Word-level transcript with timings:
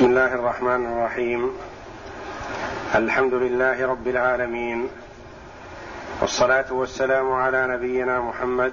بسم 0.00 0.08
الله 0.08 0.34
الرحمن 0.34 0.86
الرحيم. 0.86 1.50
الحمد 2.94 3.34
لله 3.34 3.86
رب 3.86 4.08
العالمين. 4.08 4.88
والصلاة 6.20 6.72
والسلام 6.72 7.32
على 7.32 7.66
نبينا 7.66 8.20
محمد 8.20 8.72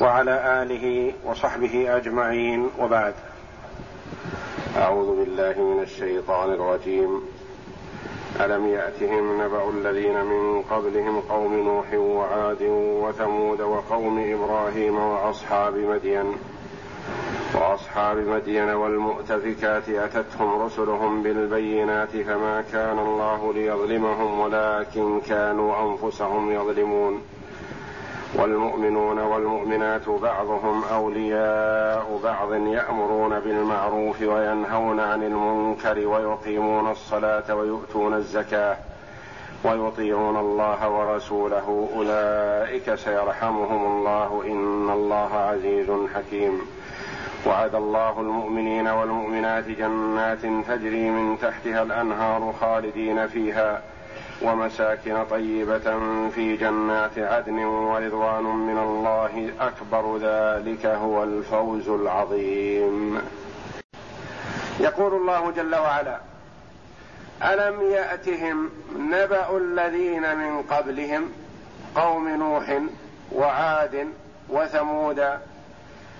وعلى 0.00 0.62
آله 0.62 1.12
وصحبه 1.24 1.96
أجمعين. 1.96 2.70
وبعد. 2.78 3.14
أعوذ 4.76 5.16
بالله 5.16 5.54
من 5.58 5.82
الشيطان 5.82 6.50
الرجيم. 6.50 7.20
ألم 8.40 8.68
يأتهم 8.68 9.42
نبأ 9.42 9.70
الذين 9.70 10.24
من 10.24 10.62
قبلهم 10.62 11.20
قوم 11.20 11.54
نوح 11.54 11.94
وعاد 11.94 12.62
وثمود 13.02 13.60
وقوم 13.60 14.34
إبراهيم 14.34 14.98
وأصحاب 14.98 15.74
مدين؟ 15.74 16.53
وأصحاب 17.54 18.16
مدين 18.16 18.68
والمؤتفكات 18.68 19.88
أتتهم 19.88 20.62
رسلهم 20.62 21.22
بالبينات 21.22 22.10
فما 22.10 22.64
كان 22.72 22.98
الله 22.98 23.52
ليظلمهم 23.52 24.40
ولكن 24.40 25.20
كانوا 25.20 25.74
أنفسهم 25.82 26.52
يظلمون. 26.52 27.22
والمؤمنون 28.34 29.18
والمؤمنات 29.18 30.08
بعضهم 30.08 30.84
أولياء 30.84 32.20
بعض 32.24 32.52
يأمرون 32.52 33.40
بالمعروف 33.40 34.22
وينهون 34.22 35.00
عن 35.00 35.22
المنكر 35.22 36.06
ويقيمون 36.06 36.90
الصلاة 36.90 37.54
ويؤتون 37.54 38.14
الزكاة 38.14 38.76
ويطيعون 39.64 40.36
الله 40.36 40.90
ورسوله. 40.90 41.88
أولئك 41.96 42.94
سيرحمهم 42.94 43.96
الله. 43.96 44.42
إن 44.46 44.90
الله 44.90 45.34
عزيز 45.34 45.90
حكيم. 46.14 46.60
وعد 47.46 47.74
الله 47.74 48.20
المؤمنين 48.20 48.88
والمؤمنات 48.88 49.64
جنات 49.64 50.42
تجري 50.68 51.10
من 51.10 51.38
تحتها 51.38 51.82
الأنهار 51.82 52.54
خالدين 52.60 53.26
فيها 53.26 53.82
ومساكن 54.42 55.24
طيبة 55.24 55.98
في 56.28 56.56
جنات 56.56 57.18
عدن 57.18 57.58
ورضوان 57.64 58.44
من 58.44 58.78
الله 58.78 59.50
أكبر 59.60 60.16
ذلك 60.16 60.86
هو 60.86 61.22
الفوز 61.22 61.88
العظيم. 61.88 63.22
يقول 64.80 65.14
الله 65.14 65.50
جل 65.50 65.74
وعلا 65.74 66.18
ألم 67.42 67.82
يأتهم 67.82 68.70
نبأ 68.96 69.56
الذين 69.56 70.36
من 70.36 70.62
قبلهم 70.62 71.30
قوم 71.96 72.28
نوح 72.28 72.78
وعاد 73.32 74.08
وثمود 74.48 75.24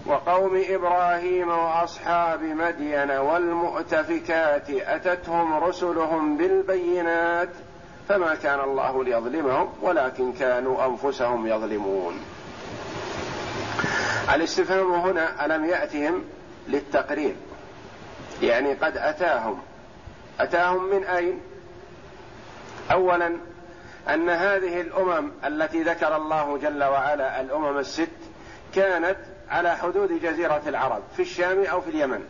وقوم 0.07 0.65
إبراهيم 0.69 1.49
وأصحاب 1.49 2.43
مدين 2.43 3.11
والمؤتفكات 3.11 4.71
أتتهم 4.71 5.65
رسلهم 5.65 6.37
بالبينات 6.37 7.49
فما 8.09 8.35
كان 8.35 8.61
الله 8.61 9.05
ليظلمهم 9.05 9.69
ولكن 9.83 10.33
كانوا 10.33 10.87
أنفسهم 10.87 11.47
يظلمون. 11.47 12.21
الاستفهام 14.35 14.93
هنا 14.93 15.45
ألم 15.45 15.65
يأتهم 15.65 16.25
للتقرير 16.69 17.35
يعني 18.43 18.75
قد 18.75 18.97
أتاهم. 18.97 19.59
أتاهم 20.41 20.85
من 20.85 21.05
أين؟ 21.05 21.41
اولا 22.93 23.37
أن 24.09 24.31
هذه 24.31 24.81
الأمم 24.81 25.33
التي 25.45 25.83
ذكر 25.83 26.17
الله 26.17 26.59
جل 26.59 26.85
وعلا 26.85 27.41
الأمم 27.41 27.79
الست 27.79 28.09
كانت 28.75 29.17
على 29.51 29.77
حدود 29.77 30.21
جزيرة 30.23 30.63
العرب 30.67 31.03
في 31.17 31.23
الشام 31.23 31.65
أو 31.65 31.81
في 31.81 31.91
اليمن. 31.91 32.25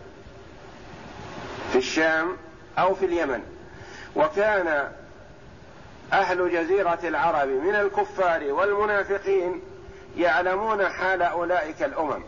في 1.73 1.79
الشام 1.79 2.37
أو 2.79 2.95
في 2.95 3.07
اليمن. 3.07 3.43
وكان 4.17 4.93
أهل 6.13 6.53
جزيرة 6.53 6.99
العرب 7.05 7.49
من 7.49 7.75
الكفار 7.75 8.53
والمنافقين 8.53 9.63
يعلمون 10.17 10.89
حال 10.89 11.23
أولئك 11.23 11.83
الأمم. 11.83 12.23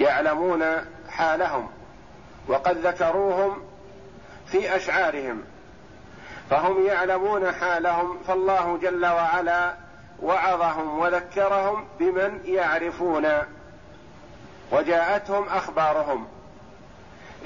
يعلمون 0.00 0.64
حالهم. 1.08 1.70
وقد 2.48 2.86
ذكروهم 2.86 3.62
في 4.46 4.76
أشعارهم. 4.76 5.42
فهم 6.50 6.86
يعلمون 6.86 7.52
حالهم. 7.52 8.18
فالله 8.28 8.78
جل 8.82 9.06
وعلا 9.06 9.74
وعظهم 10.22 10.98
وذكرهم 10.98 11.86
بمن 11.98 12.40
يعرفون. 12.44 13.28
وجاءتهم 14.72 15.48
أخبارهم. 15.48 16.26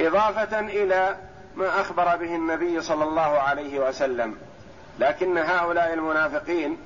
إضافة 0.01 0.61
إلى 0.61 1.17
ما 1.57 1.81
أخبر 1.81 2.17
به 2.17 2.35
النبي 2.37 2.83
صلى 2.83 3.05
الله 3.05 3.41
عليه 3.41 3.89
وسلم. 3.89 4.37
لكن 4.99 5.39
هؤلاء 5.39 5.93
المنافقين 5.93 6.79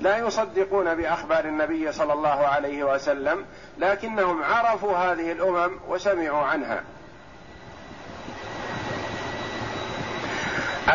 لا 0.00 0.18
يصدقون 0.18 0.94
بأخبار 0.94 1.44
النبي 1.44 1.92
صلى 1.92 2.12
الله 2.12 2.46
عليه 2.46 2.84
وسلم 2.94 3.44
لكنهم 3.78 4.42
عرفوا 4.42 4.96
هذه 4.96 5.32
الأمم 5.32 5.70
وسمعوا 5.88 6.44
عنها. 6.44 6.82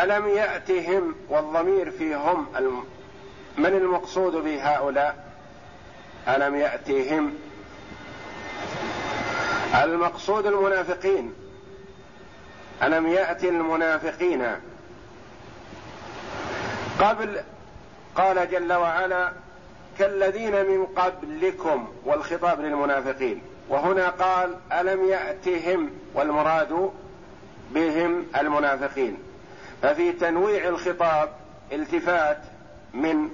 ألم 0.02 0.28
يأتهم 0.28 1.14
والضمير 1.28 1.90
فيهم 1.90 2.46
من 3.60 3.66
المقصود 3.66 4.32
بهؤلاء؟ 4.32 5.24
ألم 6.28 6.54
ياتهم 6.56 7.34
المقصود 9.74 10.46
المنافقين. 10.46 11.34
ألم 12.82 13.06
يات 13.06 13.44
المنافقين؟ 13.44 14.46
قبل 17.00 17.40
قال 18.14 18.50
جل 18.50 18.72
وعلا 18.72 19.32
كالذين 19.98 20.52
من 20.52 20.86
قبلكم 20.86 21.88
والخطاب 22.04 22.60
للمنافقين. 22.60 23.42
وهنا 23.68 24.08
قال 24.08 24.56
ألم 24.72 25.08
ياتهم 25.08 25.90
والمراد 26.14 26.90
بهم 27.70 28.26
المنافقين. 28.36 29.18
ففي 29.82 30.12
تنويع 30.12 30.68
الخطاب 30.68 31.28
التفات 31.72 32.38
من 32.94 33.30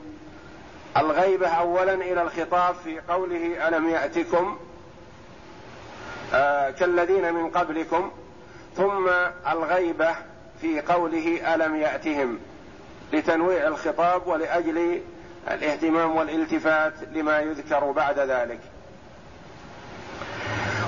الغيبة 0.96 1.48
أولا 1.48 1.94
إلى 1.94 2.22
الخطاب 2.22 2.74
في 2.84 3.00
قوله 3.00 3.68
ألم 3.68 3.88
يأتكم؟ 3.88 4.58
آه 6.34 6.70
كالذين 6.70 7.34
من 7.34 7.50
قبلكم. 7.50 8.10
ثم 8.76 9.08
الغيبة 9.52 10.14
في 10.60 10.80
قوله 10.80 11.54
ألم 11.54 11.76
يأتهم 11.76 12.38
لتنويع 13.12 13.66
الخطاب 13.66 14.26
ولأجل 14.26 15.02
الاهتمام 15.50 16.16
والالتفات 16.16 16.92
لما 17.12 17.40
يذكر 17.40 17.90
بعد 17.90 18.18
ذلك. 18.18 18.60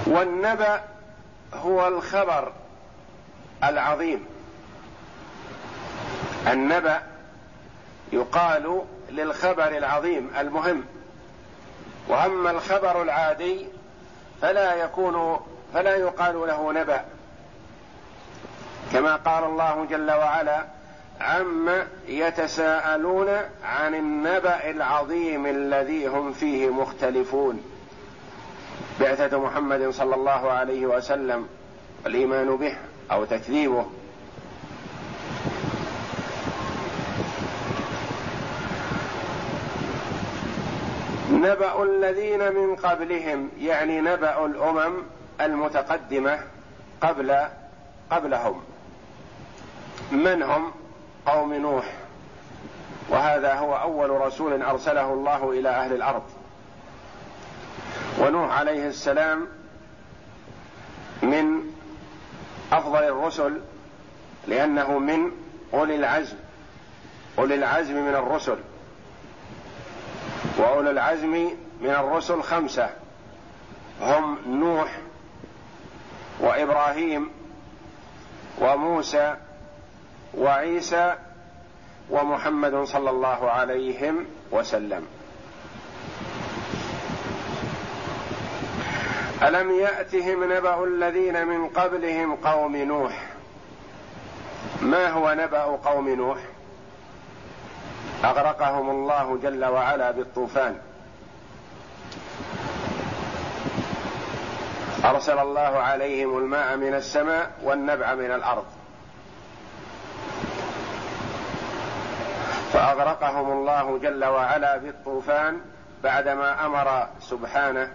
والنبأ 0.06 0.80
هو 1.54 1.88
الخبر 1.88 2.52
العظيم. 3.64 4.26
النبأ 6.46 7.02
يقال 8.12 8.84
للخبر 9.10 9.68
العظيم 9.68 10.30
المهم. 10.38 10.84
وأما 12.08 12.50
الخبر 12.50 13.02
العادي 13.02 13.66
فلا 14.42 14.74
يكون 14.74 15.40
فلا 15.74 15.96
يقال 15.96 16.34
له 16.34 16.72
نبأ. 16.72 17.04
كما 18.92 19.16
قال 19.16 19.44
الله 19.44 19.86
جل 19.90 20.10
وعلا 20.10 20.64
عما 21.20 21.86
يتساءلون 22.08 23.28
عن 23.64 23.94
النبأ 23.94 24.70
العظيم 24.70 25.46
الذي 25.46 26.06
هم 26.06 26.32
فيه 26.32 26.68
مختلفون 26.68 27.62
بعثة 29.00 29.40
محمد 29.40 29.90
صلى 29.90 30.14
الله 30.14 30.50
عليه 30.52 30.86
وسلم 30.86 31.48
والإيمان 32.04 32.56
به 32.56 32.76
أو 33.12 33.24
تكذيبه. 33.24 33.86
نبأ 41.38 41.82
الذين 41.82 42.52
من 42.52 42.76
قبلهم 42.76 43.50
يعني 43.58 44.00
نبأ 44.00 44.46
الأمم 44.46 45.02
المتقدمة 45.40 46.40
قبل 47.00 47.36
قبلهم. 48.10 48.62
من 50.12 50.42
هم؟ 50.42 50.72
قوم 51.26 51.54
نوح. 51.54 51.92
وهذا 53.08 53.54
هو 53.54 53.76
أول 53.76 54.10
رسول 54.10 54.62
أرسله 54.62 55.12
الله 55.12 55.50
إلى 55.50 55.68
أهل 55.68 55.92
الأرض. 55.92 56.22
ونوح 58.18 58.58
عليه 58.58 58.88
السلام 58.88 59.46
من 61.22 61.60
أفضل 62.72 63.02
الرسل 63.02 63.60
لأنه 64.46 64.98
من 64.98 65.30
أولي 65.74 65.96
العزم 65.96 66.36
أولي 67.38 67.54
العزم 67.54 67.94
من 67.94 68.14
الرسل. 68.14 68.58
وأولو 70.58 70.90
العزم 70.90 71.50
من 71.80 71.90
الرسل 71.90 72.42
خمسة. 72.42 72.90
هم 74.00 74.38
نوح 74.46 74.98
وإبراهيم 76.40 77.30
وموسى 78.60 79.36
وعيسى 80.34 81.14
ومحمد 82.10 82.84
صلى 82.84 83.10
الله 83.10 83.50
عليهم 83.50 84.26
وسلم. 84.50 85.06
ألم 89.42 89.70
يأتهم 89.70 90.52
نبأ 90.52 90.84
الذين 90.84 91.46
من 91.46 91.68
قبلهم 91.68 92.36
قوم 92.36 92.76
نوح؟ 92.76 93.26
ما 94.82 95.08
هو 95.08 95.34
نبأ 95.34 95.62
قوم 95.62 96.08
نوح؟ 96.08 96.38
أغرقهم 98.24 98.90
الله 98.90 99.38
جل 99.42 99.64
وعلا 99.64 100.10
بالطوفان. 100.10 100.78
أرسل 105.04 105.38
الله 105.38 105.60
عليهم 105.60 106.38
الماء 106.38 106.76
من 106.76 106.94
السماء 106.94 107.50
والنبع 107.62 108.14
من 108.14 108.30
الأرض. 108.30 108.64
فأغرقهم 112.72 113.52
الله 113.52 113.98
جل 113.98 114.24
وعلا 114.24 114.76
بالطوفان 114.76 115.60
بعدما 116.04 116.66
أمر 116.66 117.08
سبحانه 117.20 117.92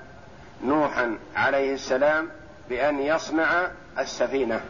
نوحا 0.64 1.18
عليه 1.36 1.74
السلام 1.74 2.30
بأن 2.70 3.00
يصنع 3.00 3.48
السفينة. 4.00 4.62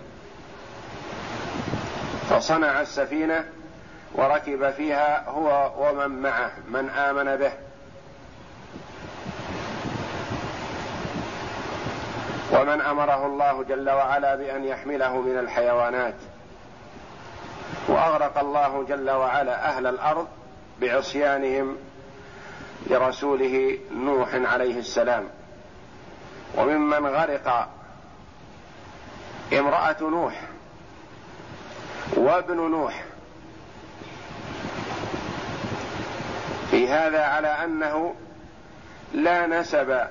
فصنع 2.29 2.81
السفينة 2.81 3.45
وركب 4.13 4.71
فيها 4.71 5.30
هو 5.30 5.71
ومن 5.77 6.21
معه 6.21 6.51
من 6.68 6.89
آمن 6.89 7.36
به. 7.36 7.51
ومن 12.51 12.81
أمره 12.81 13.25
الله 13.25 13.63
جل 13.63 13.89
وعلا 13.89 14.36
بأن 14.36 14.65
يحمله 14.65 15.21
من 15.21 15.38
الحيوانات. 15.38 16.15
وأغرق 17.88 18.38
الله 18.38 18.86
جل 18.89 19.10
وعلا 19.10 19.69
أهل 19.69 19.88
الأرض 19.88 20.27
بعصيانهم 20.81 21.77
لرسوله 22.88 23.77
نوح 23.92 24.30
عليه 24.33 24.80
السلام. 24.80 25.30
وممن 26.57 27.06
غرق 27.06 27.69
امرأة 29.54 29.98
نوح 30.01 30.42
وابن 32.18 32.57
نوح 32.57 33.04
في 36.74 36.88
هذا 36.88 37.24
على 37.24 37.48
أنه 37.48 38.16
لا 39.14 39.48
نسب 39.48 40.08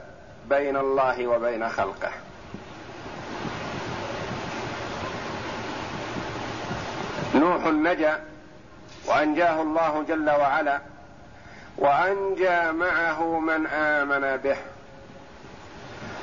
بين 0.49 0.76
الله 0.76 1.26
وبين 1.26 1.69
خلقه. 1.69 2.11
نوح 7.35 7.67
نجا 7.67 8.20
وأنجاه 9.06 9.62
الله 9.62 10.05
جل 10.09 10.31
وعلا 10.31 10.81
وأنجى 11.79 12.73
معه 12.73 13.38
من 13.38 13.67
آمن 13.67 14.37
به 14.37 14.56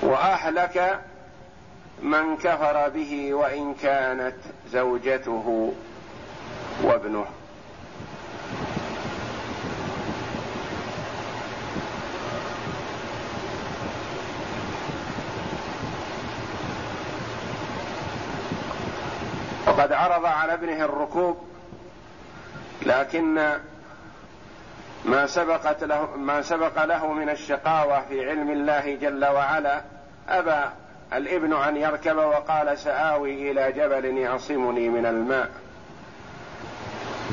وأهلك 0.02 1.00
من 2.02 2.38
كفر 2.38 2.90
به 2.90 3.34
وإن 3.34 3.74
كانت 3.74 4.36
زوجته 4.72 5.74
وابنه. 6.84 7.26
وقد 19.80 19.94
عرض 19.94 20.26
على 20.26 20.54
ابنه 20.54 20.86
الركوب 20.86 21.38
لكن 22.86 23.34
ما 25.06 25.26
سبقت 25.26 25.84
له 25.84 26.16
ما 26.16 26.42
سبق 26.42 26.86
له 26.86 27.14
من 27.14 27.30
الشقاوة 27.30 28.02
في 28.02 28.30
علم 28.30 28.52
الله 28.52 28.96
جل 28.96 29.26
وعلا 29.26 29.81
أبى 30.30 30.70
الابن 31.14 31.54
أن 31.54 31.78
يركب 31.78 32.18
وقال 32.18 32.78
سآوي 32.78 33.52
إلى 33.52 33.72
جبل 33.72 34.06
يعصمني 34.18 34.90
من 34.90 35.06
الماء. 35.06 35.50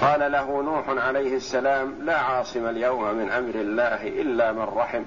قال 0.01 0.33
له 0.33 0.63
نوح 0.63 1.05
عليه 1.07 1.37
السلام 1.37 1.95
لا 2.03 2.19
عاصم 2.19 2.67
اليوم 2.67 3.15
من 3.15 3.31
أمر 3.31 3.55
الله 3.55 4.09
إلا 4.09 4.53
من 4.53 4.69
رحم 4.77 5.03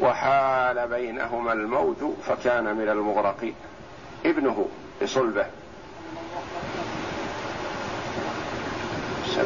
وحال 0.00 0.88
بينهما 0.88 1.52
الموج 1.52 1.96
فكان 2.22 2.76
من 2.76 2.88
المغرقين. 2.88 3.54
ابنه 4.24 4.68
بصلبة. 5.02 5.46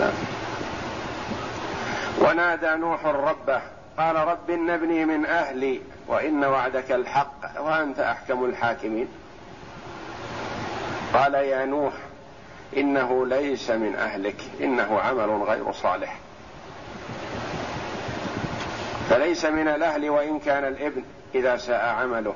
السلام 0.00 0.14
ونادى 2.20 2.76
نوح 2.76 3.06
ربه 3.06 3.60
قال 3.98 4.16
رب 4.16 4.50
إن 4.50 4.70
ابني 4.70 5.04
من 5.04 5.26
أهلي 5.26 5.80
وإن 6.08 6.44
وعدك 6.44 6.92
الحق 6.92 7.60
وأنت 7.60 8.00
أحكم 8.00 8.44
الحاكمين. 8.44 9.08
قال 11.14 11.34
يا 11.34 11.64
نوح 11.64 11.92
إنه 12.76 13.26
ليس 13.26 13.70
من 13.70 13.96
أهلك 13.96 14.36
إنه 14.60 15.00
عمل 15.00 15.42
غير 15.42 15.72
صالح. 15.72 16.18
فليس 19.10 19.44
من 19.44 19.68
الأهل 19.68 20.10
وإن 20.10 20.38
كان 20.38 20.64
الابن 20.64 21.02
إذا 21.34 21.56
ساء 21.56 21.84
عمله. 21.84 22.34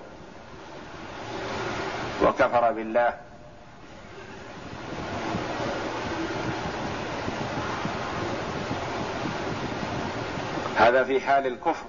وكفر 2.22 2.72
بالله. 2.72 3.14
هذا 10.76 11.04
في 11.04 11.20
حال 11.20 11.46
الكفر. 11.46 11.86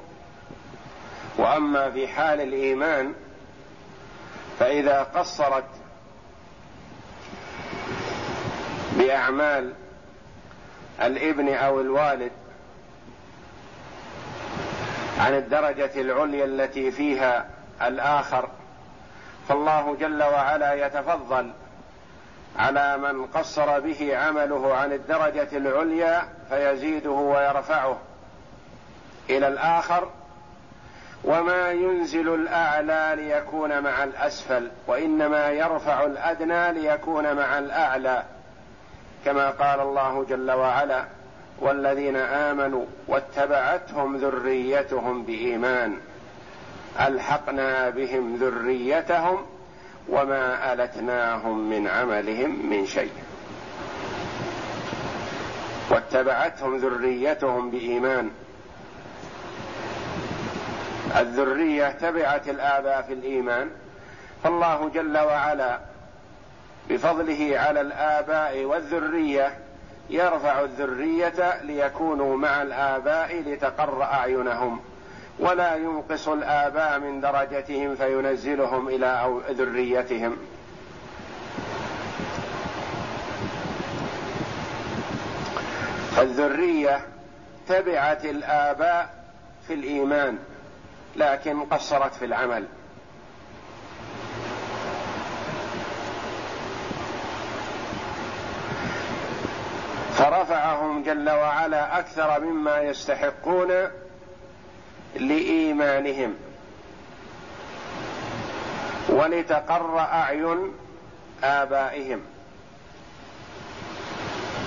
وأما 1.37 1.91
في 1.91 2.07
حال 2.07 2.41
الإيمان 2.41 3.13
فإذا 4.59 5.03
قصرت 5.03 5.69
بأعمال 8.97 9.73
الابن 11.01 11.53
أو 11.53 11.81
الوالد 11.81 12.31
عن 15.19 15.33
الدرجة 15.33 16.01
العليا 16.01 16.45
التي 16.45 16.91
فيها 16.91 17.49
الآخر 17.81 18.49
فالله 19.49 19.95
جل 19.95 20.23
وعلا 20.23 20.85
يتفضل 20.85 21.51
على 22.57 22.97
من 22.97 23.25
قصر 23.25 23.79
به 23.79 24.17
عمله 24.17 24.75
عن 24.75 24.93
الدرجة 24.93 25.57
العليا 25.57 26.29
فيزيده 26.49 27.09
ويرفعه. 27.09 27.97
إلى 29.29 29.47
الآخر 29.47 30.09
وما 31.23 31.71
ينزل 31.71 32.33
الأعلى 32.33 33.11
ليكون 33.15 33.81
مع 33.83 34.03
الأسفل 34.03 34.71
وإنما 34.87 35.49
يرفع 35.49 36.03
الأدنى 36.03 36.71
ليكون 36.71 37.35
مع 37.35 37.59
الأعلى 37.59 38.23
كما 39.25 39.49
قال 39.49 39.79
الله 39.79 40.25
جل 40.29 40.51
وعلا 40.51 41.05
والذين 41.59 42.15
آمنوا 42.15 42.85
واتبعتهم 43.07 44.17
ذريتهم 44.17 45.23
بإيمان 45.23 45.97
ألحقنا 46.99 47.89
بهم 47.89 48.35
ذريتهم 48.35 49.45
وما 50.09 50.73
ألتناهم 50.73 51.69
من 51.69 51.87
عملهم 51.87 52.69
من 52.69 52.85
شيء. 52.85 53.11
واتبعتهم 55.91 56.77
ذريتهم 56.77 57.71
بإيمان 57.71 58.31
الذرية 61.17 61.91
تبعت 61.91 62.49
الآباء 62.49 63.01
في 63.01 63.13
الإيمان 63.13 63.69
فالله 64.43 64.89
جل 64.89 65.17
وعلا 65.17 65.79
بفضله 66.89 67.59
على 67.59 67.81
الآباء 67.81 68.63
والذرية 68.63 69.59
يرفع 70.09 70.61
الذرية 70.61 71.61
ليكونوا 71.61 72.37
مع 72.37 72.61
الآباء 72.61 73.41
لتقر 73.41 74.03
أعينهم 74.03 74.79
ولا 75.39 75.75
ينقص 75.75 76.27
الآباء 76.27 76.99
من 76.99 77.21
درجتهم 77.21 77.95
فينزلهم 77.95 78.87
إلى 78.87 79.39
ذريتهم. 79.49 80.37
فالذريه 86.15 87.01
تبعت 87.67 88.25
الآباء 88.25 89.09
في 89.67 89.73
الإيمان. 89.73 90.37
لكن 91.15 91.63
قصرت 91.63 92.13
في 92.13 92.25
العمل. 92.25 92.67
فرفعهم 100.13 101.03
جل 101.03 101.29
وعلا 101.29 101.99
أكثر 101.99 102.39
مما 102.39 102.81
يستحقون 102.81 103.71
لإيمانهم. 105.15 106.35
ولتقر 109.09 109.99
أعين 109.99 110.73
آبائهم. 111.43 112.21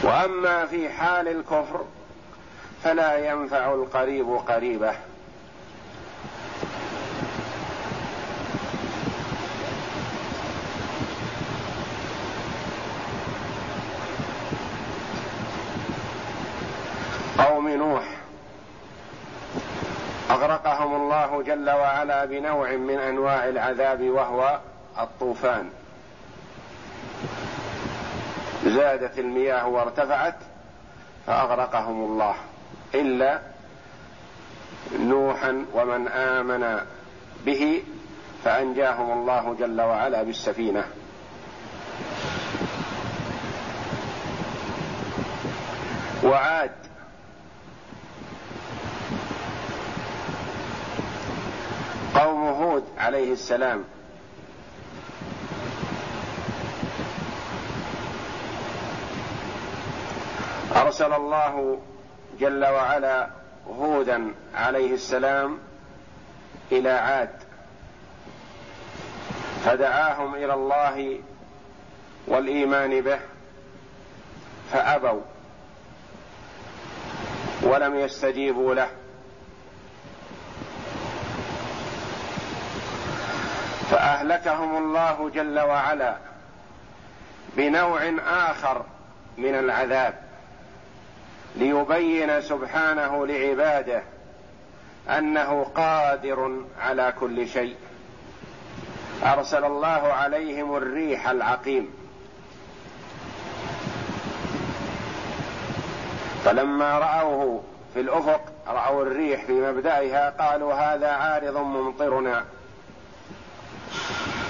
وأما 0.02 0.66
في 0.66 0.88
حال 0.88 1.28
الكفر 1.28 1.84
فلا 2.84 3.30
ينفع 3.30 3.74
القريب 3.74 4.28
قريبه 4.28 4.94
قوم 17.38 17.68
نوح 17.68 18.04
أغرقهم 20.38 20.94
الله 20.94 21.42
جل 21.42 21.70
وعلا 21.70 22.24
بنوع 22.24 22.70
من 22.76 22.98
أنواع 22.98 23.48
العذاب 23.48 24.02
وهو 24.02 24.58
الطوفان. 24.98 25.70
زادت 28.64 29.18
المياه 29.18 29.68
وارتفعت 29.68 30.34
فأغرقهم 31.26 32.04
الله 32.04 32.34
إلا 32.94 33.40
نوحا 34.98 35.64
ومن 35.74 36.08
آمن 36.08 36.80
به 37.46 37.82
فأنجاهم 38.44 39.12
الله 39.12 39.56
جل 39.58 39.80
وعلا 39.80 40.22
بالسفينة. 40.22 40.84
وعاد 46.24 46.70
قوم 52.14 52.44
هود 52.44 52.88
عليه 53.08 53.32
السلام. 53.32 53.84
أرسل 60.76 61.12
الله 61.12 61.78
جل 62.40 62.64
وعلا 62.64 63.28
هودا 63.68 64.34
عليه 64.54 64.94
السلام 64.94 65.58
إلى 66.72 66.90
عاد 66.90 67.30
فدعاهم 69.64 70.34
إلى 70.34 70.54
الله 70.54 71.20
والإيمان 72.26 73.00
به 73.00 73.20
فأبوا 74.72 75.22
ولم 77.62 77.94
يستجيبوا 77.94 78.74
له. 78.74 78.88
فأهلكهم 83.90 84.76
الله 84.76 85.30
جل 85.34 85.60
وعلا 85.60 86.16
بنوع 87.56 88.12
آخر 88.26 88.84
من 89.38 89.54
العذاب 89.54 90.14
ليبين 91.56 92.40
سبحانه 92.40 93.26
لعباده 93.26 94.02
أنه 95.08 95.66
قادر 95.74 96.62
على 96.80 97.12
كل 97.20 97.48
شيء. 97.48 97.76
أرسل 99.22 99.64
الله 99.64 100.12
عليهم 100.12 100.76
الريح 100.76 101.28
العقيم. 101.28 101.90
فلما 106.44 106.98
رأوه 106.98 107.62
في 107.94 108.00
الأفق 108.00 108.40
رأوا 108.66 109.02
الريح 109.02 109.44
في 109.44 109.52
مبدئها 109.52 110.30
قالوا 110.30 110.74
هذا 110.74 111.08
عارض 111.08 111.56
ممطرنا. 111.56 112.44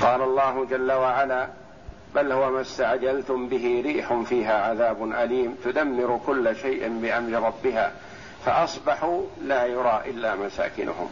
قال 0.02 0.23
الله 0.23 0.66
جل 0.70 0.92
وعلا 0.92 1.49
بل 2.14 2.32
هو 2.32 2.50
ما 2.50 2.61
استعجلتم 2.61 3.49
به 3.49 3.82
ريح 3.85 4.23
فيها 4.23 4.62
عذاب 4.62 5.12
أليم 5.12 5.56
تدمر 5.64 6.20
كل 6.26 6.56
شيء 6.56 6.88
بأمر 6.88 7.47
ربها 7.47 7.92
فأصبحوا 8.44 9.23
لا 9.42 9.66
يرى 9.66 10.02
إلا 10.06 10.35
مساكنهم. 10.35 11.11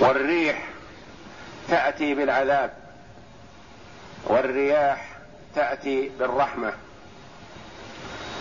والريح 0.00 0.68
تأتي 1.68 2.14
بالعذاب 2.14 2.72
والرياح 4.24 5.08
تأتي 5.54 6.10
بالرحمة. 6.18 6.72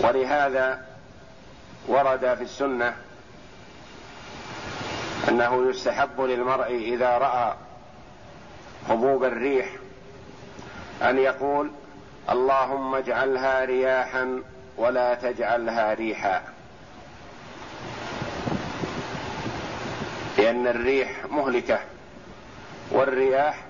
ولهذا 0.03 0.85
ورد 1.87 2.33
في 2.35 2.43
السنة 2.43 2.95
أنه 5.29 5.69
يستحب 5.69 6.21
للمرء 6.21 6.75
إذا 6.75 7.17
رأى 7.17 7.55
هبوب 8.89 9.23
الريح 9.23 9.69
أن 11.01 11.17
يقول 11.17 11.71
اللهم 12.29 12.95
اجعلها 12.95 13.65
رياحا 13.65 14.41
ولا 14.77 15.13
تجعلها 15.13 15.93
ريحا. 15.93 16.43
لأن 20.37 20.67
الريح 20.67 21.25
مهلكة 21.31 21.79
والرياح 22.91 23.65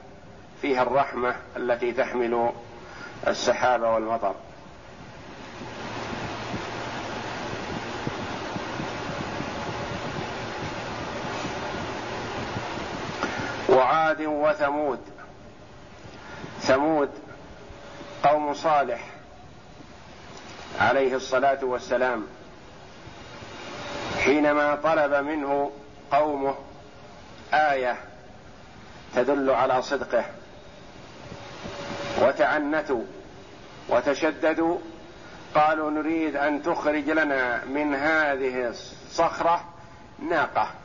فيها 0.61 0.81
الرحمة 0.83 1.35
التي 1.57 1.91
تحمل 1.91 2.51
السحاب 3.27 3.81
والمطر. 3.81 4.35
وعاد 13.81 14.21
وثمود. 14.21 14.99
ثمود 16.59 17.09
قوم 18.23 18.53
صالح 18.53 19.05
عليه 20.79 21.15
الصلاة 21.15 21.59
والسلام. 21.63 22.27
حينما 24.23 24.75
طلب 24.75 25.13
منه 25.13 25.71
قومه 26.11 26.55
آية 27.53 27.97
تدل 29.15 29.49
على 29.49 29.81
صدقه. 29.81 30.25
وتعنتوا 32.21 33.03
وتشددوا 33.89 34.77
قالوا 35.55 35.91
نريد 35.91 36.35
أن 36.35 36.63
تخرج 36.63 37.09
لنا 37.09 37.65
من 37.65 37.95
هذه 37.95 38.67
الصخرة 38.67 39.65
ناقة. 40.29 40.80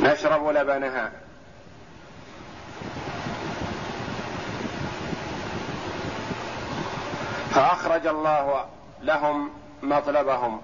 نشرب 0.00 0.48
لبنها. 0.48 1.12
فأخرج 7.50 8.06
الله 8.06 8.64
لهم 9.02 9.50
مطلبهم 9.82 10.62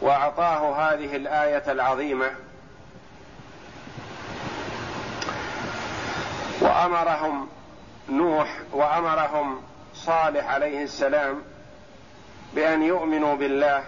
وأعطاه 0.00 0.92
هذه 0.92 1.16
الآية 1.16 1.72
العظيمة. 1.72 2.30
وأمرهم 6.60 7.48
نوح 8.08 8.58
وأمرهم 8.72 9.62
صالح 9.94 10.50
عليه 10.50 10.82
السلام 10.82 11.42
بأن 12.54 12.82
يؤمنوا 12.82 13.36
بالله 13.36 13.84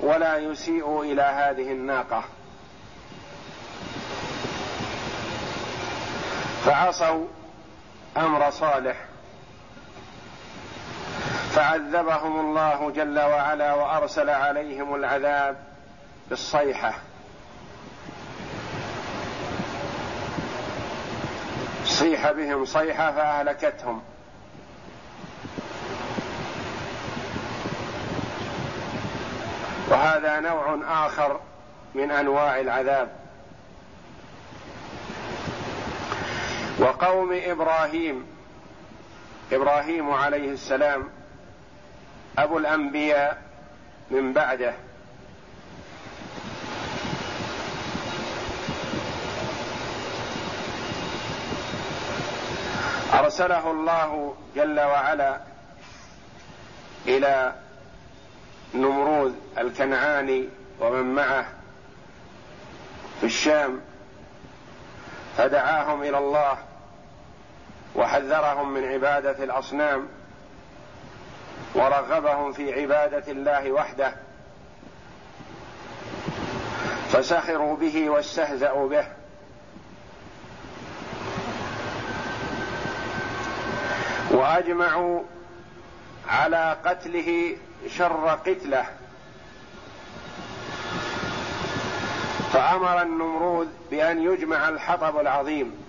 ولا 0.00 0.36
يسيئوا 0.36 1.04
إلى 1.04 1.22
هذه 1.22 1.72
الناقة. 1.72 2.24
فعصوا 6.64 7.26
أمر 8.16 8.50
صالح. 8.50 8.96
فعذبهم 11.50 12.40
الله 12.40 12.90
جل 12.90 13.20
وعلا 13.20 13.74
وأرسل 13.74 14.30
عليهم 14.30 14.94
العذاب 14.94 15.56
بالصيحة. 16.30 16.94
صيح 21.84 22.32
بهم 22.32 22.64
صيحة 22.64 23.12
فأهلكتهم. 23.12 24.02
وهذا 29.88 30.40
نوع 30.40 30.78
آخر 31.06 31.40
من 31.94 32.10
أنواع 32.10 32.60
العذاب. 32.60 33.21
وقوم 36.78 37.40
إبراهيم 37.44 38.26
إبراهيم 39.52 40.10
عليه 40.10 40.52
السلام 40.52 41.08
أبو 42.38 42.58
الأنبياء 42.58 43.42
من 44.10 44.32
بعده. 44.32 44.74
أرسله 53.14 53.70
الله 53.70 54.34
جل 54.56 54.80
وعلا 54.80 55.40
إلى 57.06 57.54
نمرود 58.74 59.36
الكنعاني 59.58 60.48
ومن 60.80 61.14
معه 61.14 61.46
في 63.20 63.26
الشام 63.26 63.80
فدعاهم 65.36 66.02
إلى 66.02 66.18
الله 66.18 66.58
وحذرهم 67.94 68.74
من 68.74 68.84
عبادة 68.84 69.44
الأصنام 69.44 70.08
ورغبهم 71.74 72.52
في 72.52 72.80
عبادة 72.80 73.32
الله 73.32 73.72
وحده 73.72 74.12
فسخروا 77.12 77.76
به 77.76 78.10
واستهزأوا 78.10 78.88
به. 78.88 79.04
وأجمعوا 84.30 85.22
على 86.28 86.76
قتله 86.84 87.56
شر 87.88 88.28
قتله. 88.46 88.86
فأمر 92.52 93.02
النمرود 93.02 93.68
بأن 93.90 94.22
يجمع 94.22 94.68
الحطب 94.68 95.20
العظيم 95.20 95.84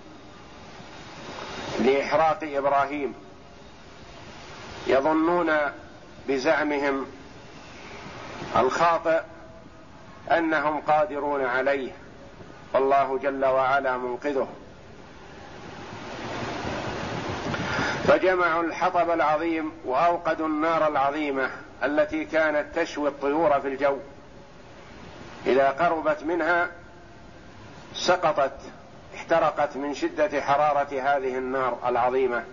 لإحراق 1.80 2.38
إبراهيم. 2.42 3.14
يظنون 4.86 5.52
بزعمهم 6.28 7.06
الخاطئ 8.56 9.20
أنهم 10.30 10.80
قادرون 10.80 11.44
عليه. 11.44 11.92
والله 12.74 13.18
جل 13.18 13.44
وعلا 13.44 13.96
منقذه. 13.96 14.48
فجمعوا 18.04 18.62
الحطب 18.62 19.10
العظيم 19.10 19.72
وأوقدوا 19.84 20.46
النار 20.46 20.88
العظيمة 20.88 21.50
التي 21.84 22.24
كانت 22.24 22.78
تشوي 22.78 23.08
الطيور 23.08 23.60
في 23.60 23.68
الجو. 23.68 23.96
إذا 25.46 25.70
قربت 25.70 26.22
منها 26.22 26.68
سقطت 27.94 28.52
احترقت 29.14 29.76
من 29.76 29.94
شدة 29.94 30.42
حرارة 30.42 30.88
هذه 30.92 31.38
النار 31.38 31.78
العظيمة. 31.86 32.44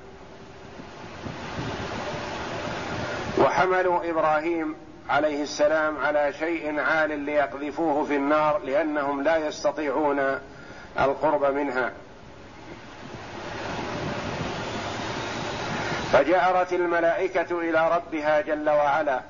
وحملوا 3.38 4.10
إبراهيم 4.10 4.76
عليه 5.10 5.44
السلام 5.44 5.98
على 5.98 6.34
شيء 6.40 6.80
عال 6.80 7.20
ليقذفوه 7.20 8.06
في 8.06 8.16
النار 8.16 8.58
لأنهم 8.58 9.24
لا 9.24 9.38
يستطيعون 9.38 10.40
القرب 11.00 11.46
منها. 11.46 11.92
فجأرت 16.12 16.74
الملائكة 16.74 17.60
إلى 17.60 17.96
ربها 17.96 18.42
جل 18.42 18.70
وعلا 18.70 19.22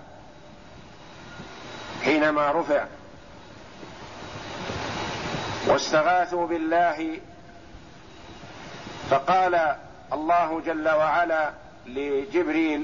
حينما 2.04 2.52
رفع. 2.52 2.86
واستغاثوا 5.68 6.48
بالله 6.48 7.20
فقال 9.10 9.76
الله 10.14 10.62
جل 10.66 10.90
وعلا 10.90 11.52
لجبريل 11.86 12.84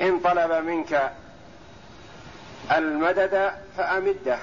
إن 0.00 0.20
طلب 0.20 0.52
منك 0.52 1.12
المدد 2.72 3.52
فأمده. 3.76 4.38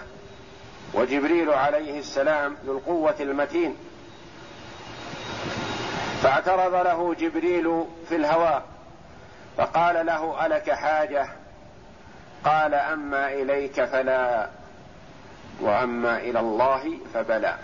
وجبريل 0.93 1.49
عليه 1.49 1.99
السلام 1.99 2.57
ذو 2.65 2.77
القوة 2.77 3.15
المتين. 3.19 3.77
فاعترض 6.23 6.73
له 6.73 7.13
جبريل 7.13 7.85
في 8.09 8.15
الهواء 8.15 8.63
فقال 9.57 10.05
له 10.05 10.45
ألك 10.45 10.71
حاجة؟ 10.71 11.27
قال 12.45 12.73
أما 12.73 13.33
إليك 13.33 13.85
فلا. 13.85 14.49
وأما 15.61 16.17
إلى 16.17 16.39
الله 16.39 16.97
فبلى. 17.13 17.55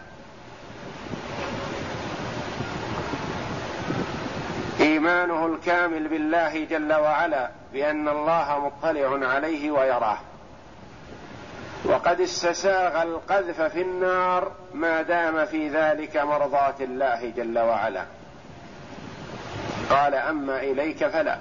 إيمانه 4.79 5.45
الكامل 5.45 6.07
بالله 6.07 6.65
جل 6.65 6.93
وعلا 6.93 7.49
بأن 7.73 8.07
الله 8.07 8.59
مطلع 8.59 9.27
عليه 9.27 9.71
ويراه. 9.71 10.17
وقد 11.85 12.21
استساغ 12.21 13.01
القذف 13.01 13.61
في 13.61 13.81
النار 13.81 14.51
ما 14.73 15.01
دام 15.01 15.45
في 15.45 15.69
ذلك 15.69 16.17
مرضاة 16.17 16.75
الله 16.79 17.33
جل 17.37 17.59
وعلا. 17.59 18.05
قال 19.89 20.15
أما 20.15 20.59
إليك 20.59 21.07
فلا. 21.07 21.37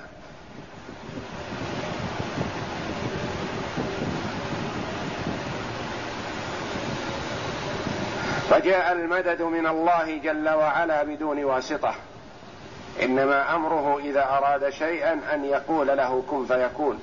فجاء 8.50 8.92
المدد 8.92 9.42
من 9.42 9.66
الله 9.66 10.18
جل 10.18 10.48
وعلا 10.48 11.02
بدون 11.02 11.44
واسطة. 11.44 11.94
إنما 13.02 13.54
أمره 13.54 13.98
إذا 13.98 14.24
أراد 14.24 14.70
شيئا 14.70 15.20
أن 15.32 15.44
يقول 15.44 15.86
له 15.86 16.22
كن 16.30 16.46
فيكون. 16.46 17.00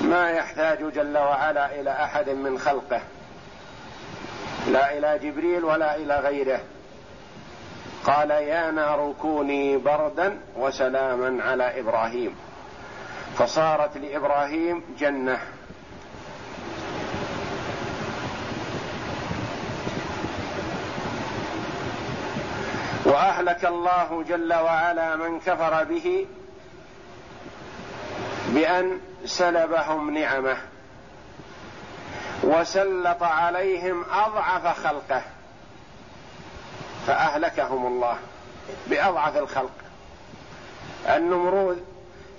ما 0.00 0.30
يحتاج 0.30 0.92
جل 0.92 1.18
وعلا 1.18 1.80
إلى 1.80 1.90
أحد 1.90 2.28
من 2.28 2.58
خلقه. 2.58 3.00
لا 4.68 4.98
إلى 4.98 5.18
جبريل 5.18 5.64
ولا 5.64 5.96
إلى 5.96 6.18
غيره. 6.18 6.60
قال 8.04 8.30
يا 8.30 8.70
نار 8.70 9.14
كوني 9.20 9.76
بردا 9.76 10.38
وسلاما 10.56 11.44
على 11.44 11.80
إبراهيم. 11.80 12.36
فصارت 13.38 13.96
لإبراهيم 13.96 14.82
جنة. 14.98 15.38
وأهلك 23.10 23.64
الله 23.64 24.24
جل 24.28 24.54
وعلا 24.54 25.16
من 25.16 25.40
كفر 25.40 25.84
به 25.84 26.26
بأن 28.48 29.00
سلبهم 29.24 30.18
نعمه 30.18 30.56
وسلط 32.42 33.22
عليهم 33.22 34.04
أضعف 34.12 34.86
خلقه 34.86 35.22
فأهلكهم 37.06 37.86
الله 37.86 38.18
بأضعف 38.86 39.36
الخلق. 39.36 39.74
النمرود 41.08 41.84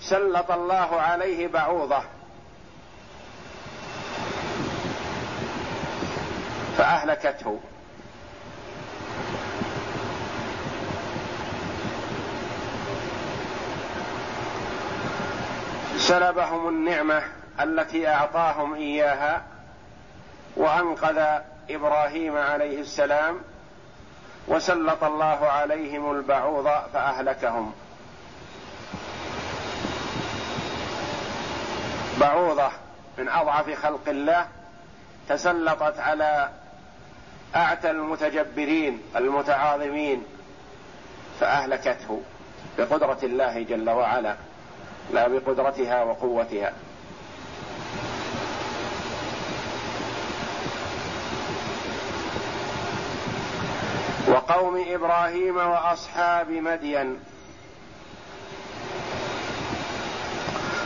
سلط 0.01 0.51
الله 0.51 1.01
عليه 1.01 1.47
بعوضه 1.47 2.03
فأهلكته. 6.77 7.59
سلبهم 16.01 16.69
النعمة 16.69 17.23
التي 17.59 18.07
أعطاهم 18.07 18.73
إياها 18.73 19.41
وأنقذ 20.55 21.23
إبراهيم 21.69 22.37
عليه 22.37 22.81
السلام 22.81 23.39
وسلط 24.47 25.03
الله 25.03 25.47
عليهم 25.47 26.11
البعوض 26.11 26.69
فأهلكهم. 26.93 27.73
بعوضة 32.19 32.69
من 33.17 33.29
أضعف 33.29 33.83
خلق 33.83 34.09
الله 34.09 34.47
تسلطت 35.29 35.99
على 35.99 36.49
أعتى 37.55 37.91
المتجبرين 37.91 39.01
المتعاظمين 39.15 40.23
فأهلكته 41.39 42.21
بقدرة 42.77 43.19
الله 43.23 43.63
جل 43.63 43.89
وعلا. 43.89 44.35
لا 45.13 45.27
بقدرتها 45.27 46.03
وقوتها. 46.03 46.73
وقوم 54.27 54.85
إبراهيم 54.87 55.57
وأصحاب 55.57 56.51
مدين. 56.51 57.19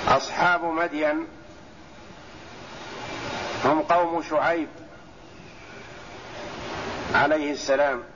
أصحاب 0.07 0.63
مدين 0.63 1.27
هم 3.65 3.81
قوم 3.81 4.23
شعيب 4.29 4.67
عليه 7.13 7.51
السلام. 7.51 8.14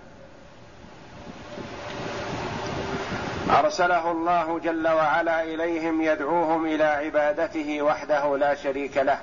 أرسله 3.50 4.12
الله 4.12 4.60
جل 4.60 4.88
وعلا 4.88 5.44
إليهم 5.44 6.02
يدعوهم 6.02 6.66
إلى 6.66 6.84
عبادته 6.84 7.82
وحده 7.82 8.38
لا 8.38 8.56
شريك 8.56 8.98
له 8.98 9.20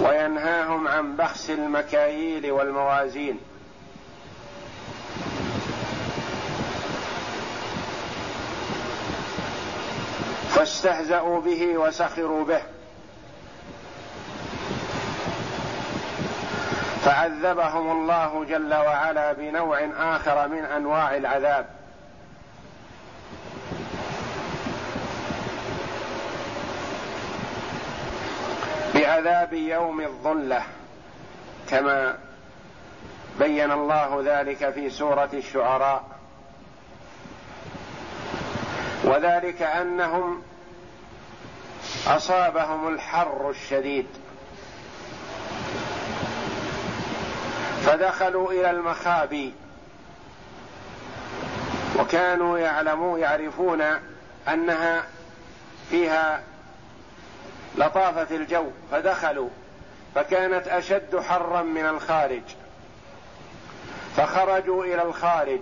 وينهاهم 0.00 0.88
عن 0.88 1.16
بخس 1.16 1.50
المكاييل 1.50 2.50
والموازين. 2.50 3.40
فاستهزأوا 10.48 11.40
به 11.40 11.78
وسخروا 11.78 12.44
به. 12.44 12.62
فعذبهم 17.04 17.90
الله 17.90 18.44
جل 18.44 18.74
وعلا 18.74 19.32
بنوع 19.32 19.88
آخر 19.98 20.48
من 20.48 20.64
أنواع 20.64 21.16
العذاب. 21.16 21.75
بعذاب 29.06 29.52
يوم 29.52 30.00
الظلة 30.00 30.62
كما 31.68 32.18
بين 33.38 33.72
الله 33.72 34.22
ذلك 34.24 34.70
في 34.70 34.90
سورة 34.90 35.28
الشعراء. 35.34 36.04
وذلك 39.04 39.62
أنهم 39.62 40.42
أصابهم 42.06 42.88
الحر 42.88 43.50
الشديد. 43.50 44.06
فدخلوا 47.84 48.52
إلى 48.52 48.70
المخابي 48.70 49.54
وكانوا 51.98 52.58
يعلمون 52.58 53.20
يعرفون 53.20 53.82
أنها 54.48 55.04
فيها 55.90 56.42
لطافه 57.76 58.36
الجو 58.36 58.66
فدخلوا 58.90 59.48
فكانت 60.14 60.68
أشد 60.68 61.20
حرا 61.20 61.62
من 61.62 61.86
الخارج. 61.86 62.42
فخرجوا 64.16 64.84
إلى 64.84 65.02
الخارج. 65.02 65.60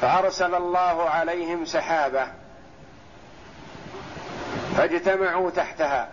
فأرسل 0.00 0.54
الله 0.54 1.10
عليهم 1.10 1.64
سحابة. 1.64 2.26
فاجتمعوا 4.76 5.50
تحتها. 5.50 6.08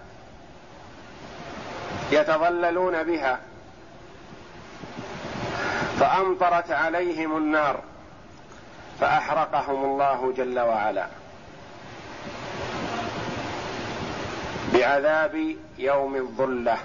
يتظللون 2.11 3.03
بها. 3.03 3.39
فأمطرت 5.99 6.71
عليهم 6.71 7.37
النار. 7.37 7.83
فأحرقهم 8.99 9.85
الله 9.85 10.33
جل 10.37 10.59
وعلا. 10.59 11.07
بعذاب 14.73 15.55
يوم 15.77 16.15
الظلة. 16.15 16.77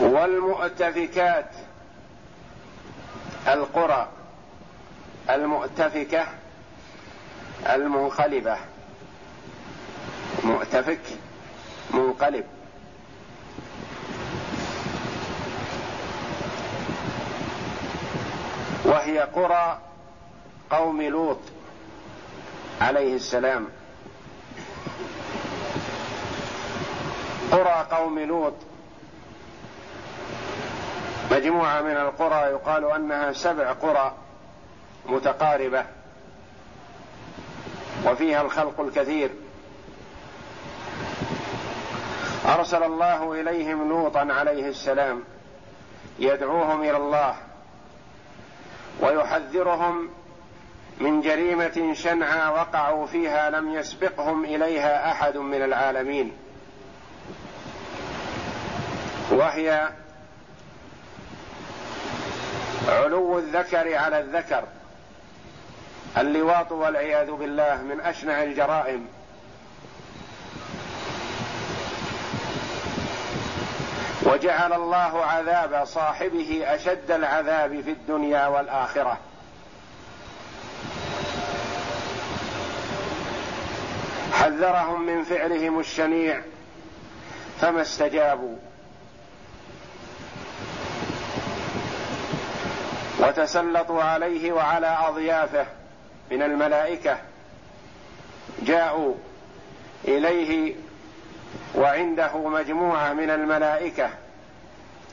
والمؤتفكات 0.00 1.50
القرى 3.48 4.08
المؤتفكة 5.30 6.26
المنقلبة. 7.66 8.56
مؤتفك 10.44 11.00
منقلب. 11.94 12.57
وهي 18.84 19.18
قرى 19.18 19.78
قوم 20.70 21.02
لوط 21.02 21.38
عليه 22.80 23.16
السلام. 23.16 23.68
قرى 27.52 27.86
قوم 27.90 28.18
لوط. 28.18 28.54
مجموعة 31.30 31.80
من 31.80 31.96
القرى 31.96 32.50
يقال 32.50 32.90
أنها 32.90 33.32
سبع 33.32 33.72
قرى 33.72 34.14
متقاربة 35.06 35.84
وفيها 38.06 38.42
الخلق 38.42 38.80
الكثير. 38.80 39.30
أرسل 42.46 42.82
الله 42.82 43.40
إليهم 43.40 43.88
لوطا 43.88 44.26
عليه 44.30 44.68
السلام 44.68 45.24
يدعوهم 46.18 46.80
إلى 46.80 46.96
الله 46.96 47.36
ويحذرهم 49.00 50.10
من 51.00 51.20
جريمة 51.20 51.94
شنعى 51.94 52.48
وقعوا 52.48 53.06
فيها 53.06 53.50
لم 53.50 53.72
يسبقهم 53.74 54.44
إليها 54.44 55.12
أحد 55.12 55.36
من 55.36 55.62
العالمين. 55.62 56.36
وهي 59.30 59.88
علو 62.88 63.38
الذكر 63.38 63.94
على 63.94 64.20
الذكر 64.20 64.64
اللواط 66.18 66.72
والعياذ 66.72 67.30
بالله 67.30 67.82
من 67.82 68.00
أشنع 68.00 68.42
الجرائم. 68.42 69.17
وجعل 74.28 74.72
الله 74.72 75.24
عذاب 75.24 75.84
صاحبه 75.84 76.62
أشد 76.64 77.10
العذاب 77.10 77.80
في 77.80 77.90
الدنيا 77.90 78.46
والآخرة. 78.46 79.18
حذرهم 84.32 85.06
من 85.06 85.24
فعلهم 85.24 85.80
الشنيع 85.80 86.40
فما 87.60 87.82
استجابوا. 87.82 88.56
وتسلطوا 93.18 94.02
عليه 94.02 94.52
وعلى 94.52 94.98
أضيافه 95.08 95.66
من 96.30 96.42
الملائكة. 96.42 97.18
جاءوا 98.62 99.14
إليه 100.04 100.74
وعنده 101.74 102.48
مجموعة 102.48 103.12
من 103.12 103.30
الملائكة 103.30 104.10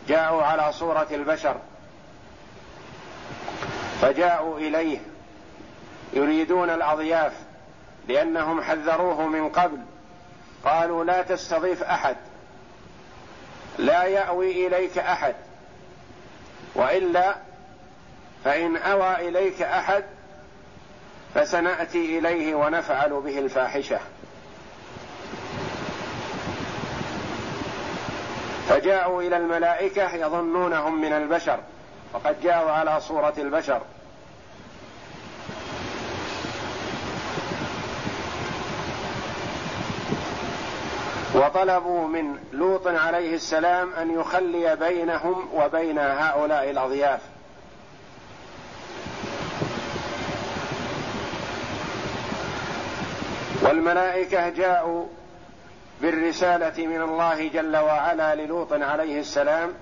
جاءوا 0.07 0.43
على 0.43 0.73
صورة 0.73 1.07
البشر 1.11 1.55
فجاءوا 4.01 4.57
إليه 4.57 4.99
يريدون 6.13 6.69
الأضياف 6.69 7.33
لأنهم 8.07 8.61
حذروه 8.61 9.27
من 9.27 9.49
قبل 9.49 9.77
قالوا 10.65 11.03
لا 11.03 11.21
تستضيف 11.21 11.83
أحد 11.83 12.15
لا 13.77 14.03
يأوي 14.03 14.67
إليك 14.67 14.97
أحد 14.97 15.35
وإلا 16.75 17.35
فإن 18.45 18.77
أوى 18.77 19.29
إليك 19.29 19.61
أحد 19.61 20.03
فسنأتي 21.35 22.19
إليه 22.19 22.55
ونفعل 22.55 23.21
به 23.21 23.39
الفاحشة. 23.39 23.99
فجاءوا 28.69 29.21
إلى 29.21 29.37
الملائكة 29.37 30.15
يظنونهم 30.15 31.01
من 31.01 31.13
البشر 31.13 31.59
وقد 32.13 32.41
جاءوا 32.41 32.71
على 32.71 33.01
صورة 33.01 33.33
البشر. 33.37 33.81
وطلبوا 41.35 42.07
من 42.07 42.37
لوط 42.53 42.87
عليه 42.87 43.35
السلام 43.35 43.93
أن 43.93 44.19
يخلي 44.19 44.75
بينهم 44.75 45.49
وبين 45.53 45.99
هؤلاء 45.99 46.69
الأضياف. 46.69 47.19
والملائكة 53.61 54.49
جاءوا 54.49 55.05
بالرسالة 56.01 56.87
من 56.87 57.01
الله 57.01 57.47
جل 57.47 57.77
وعلا 57.77 58.35
للوط 58.35 58.73
عليه 58.73 59.19
السلام 59.19 59.73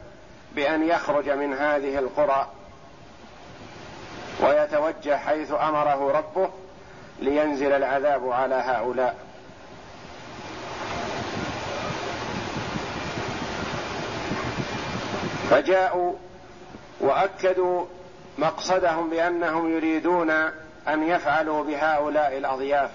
بأن 0.56 0.84
يخرج 0.84 1.30
من 1.30 1.54
هذه 1.54 2.00
القرى 2.00 2.48
ويتوجه 4.42 5.18
حيث 5.18 5.52
أمره 5.52 6.12
ربه 6.12 6.50
لينزل 7.20 7.72
العذاب 7.72 8.32
على 8.32 8.56
هؤلاء. 8.56 9.16
فجاءوا 15.50 16.14
وأكدوا 17.00 17.86
مقصدهم 18.38 19.10
بأنهم 19.10 19.74
يريدون 19.74 20.30
أن 20.88 21.04
يفعلوا 21.04 21.64
بهؤلاء 21.64 22.38
الأضياف. 22.38 22.90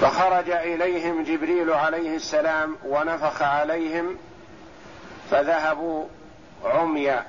فخرج 0.00 0.50
إليهم 0.50 1.22
جبريل 1.22 1.72
عليه 1.72 2.16
السلام 2.16 2.76
ونفخ 2.84 3.42
عليهم 3.42 4.16
فذهبوا 5.30 6.04
عميا. 6.64 7.26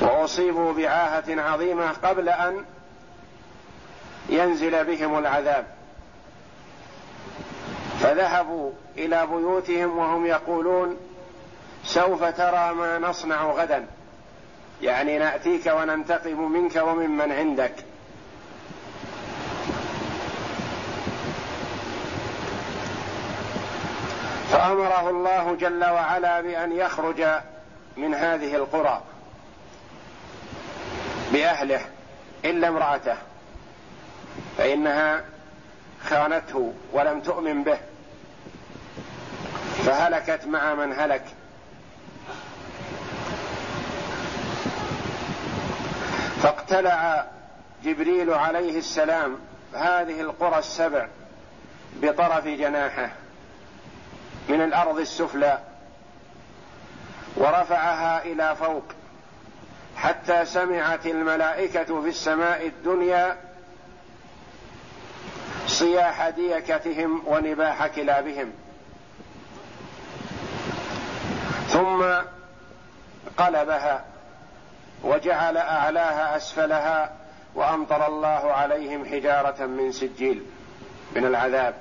وأصيبوا 0.00 0.72
بعاهة 0.72 1.40
عظيمة 1.40 1.90
قبل 1.90 2.28
أن 2.28 2.64
ينزل 4.28 4.84
بهم 4.84 5.18
العذاب. 5.18 5.66
فذهبوا 8.00 8.70
إلى 8.96 9.26
بيوتهم 9.26 9.98
وهم 9.98 10.26
يقولون 10.26 10.96
سوف 11.84 12.24
ترى 12.24 12.74
ما 12.74 12.98
نصنع 12.98 13.44
غدا. 13.50 13.86
يعني 14.82 15.18
نأتيك 15.18 15.66
وننتقم 15.66 16.52
منك 16.52 16.76
وممن 16.76 17.32
عندك. 17.32 17.74
فأمره 24.52 25.10
الله 25.10 25.56
جل 25.60 25.84
وعلا 25.84 26.40
بأن 26.40 26.72
يخرج 26.72 27.26
من 27.96 28.14
هذه 28.14 28.56
القرى 28.56 29.02
بأهله 31.32 31.80
إلا 32.44 32.68
امرأته 32.68 33.16
فإنها 34.58 35.24
خانته 36.04 36.72
ولم 36.92 37.20
تؤمن 37.20 37.64
به 37.64 37.78
فهلكت 39.86 40.46
مع 40.46 40.74
من 40.74 40.92
هلك. 40.92 41.22
فاقتلع 46.42 47.26
جبريل 47.84 48.30
عليه 48.30 48.78
السلام 48.78 49.38
هذه 49.74 50.20
القرى 50.20 50.58
السبع 50.58 51.06
بطرف 52.02 52.46
جناحه. 52.46 53.10
من 54.48 54.62
الأرض 54.62 54.98
السفلى 54.98 55.58
ورفعها 57.36 58.24
إلى 58.24 58.56
فوق 58.56 58.84
حتى 59.96 60.44
سمعت 60.44 61.06
الملائكة 61.06 62.00
في 62.02 62.08
السماء 62.08 62.66
الدنيا 62.66 63.36
صياح 65.66 66.28
ديكتهم 66.28 67.22
ونباح 67.26 67.86
كلابهم. 67.86 68.52
ثم 71.68 72.04
قلبها 73.36 74.04
وجعل 75.02 75.56
أعلاها 75.56 76.36
أسفلها 76.36 77.12
وأمطر 77.54 78.06
الله 78.06 78.52
عليهم 78.52 79.04
حجارة 79.04 79.66
من 79.66 79.92
سجيل 79.92 80.42
من 81.16 81.26
العذاب. 81.26 81.74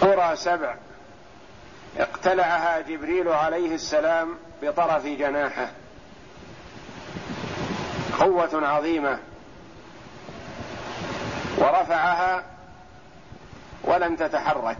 قرى 0.00 0.36
سبع. 0.36 0.74
اقتلعها 1.98 2.80
جبريل 2.80 3.28
عليه 3.28 3.74
السلام 3.74 4.34
بطرف 4.62 5.06
جناحه. 5.06 5.68
قوة 8.20 8.66
عظيمة. 8.66 9.18
ورفعها 11.58 12.42
ولم 13.84 14.16
تتحرك. 14.16 14.78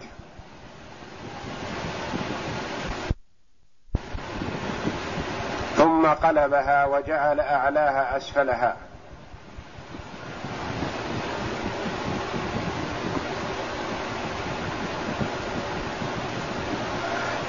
ثم 5.76 6.07
قلبها 6.07 6.85
وجعل 6.85 7.40
أعلاها 7.40 8.16
أسفلها. 8.16 8.76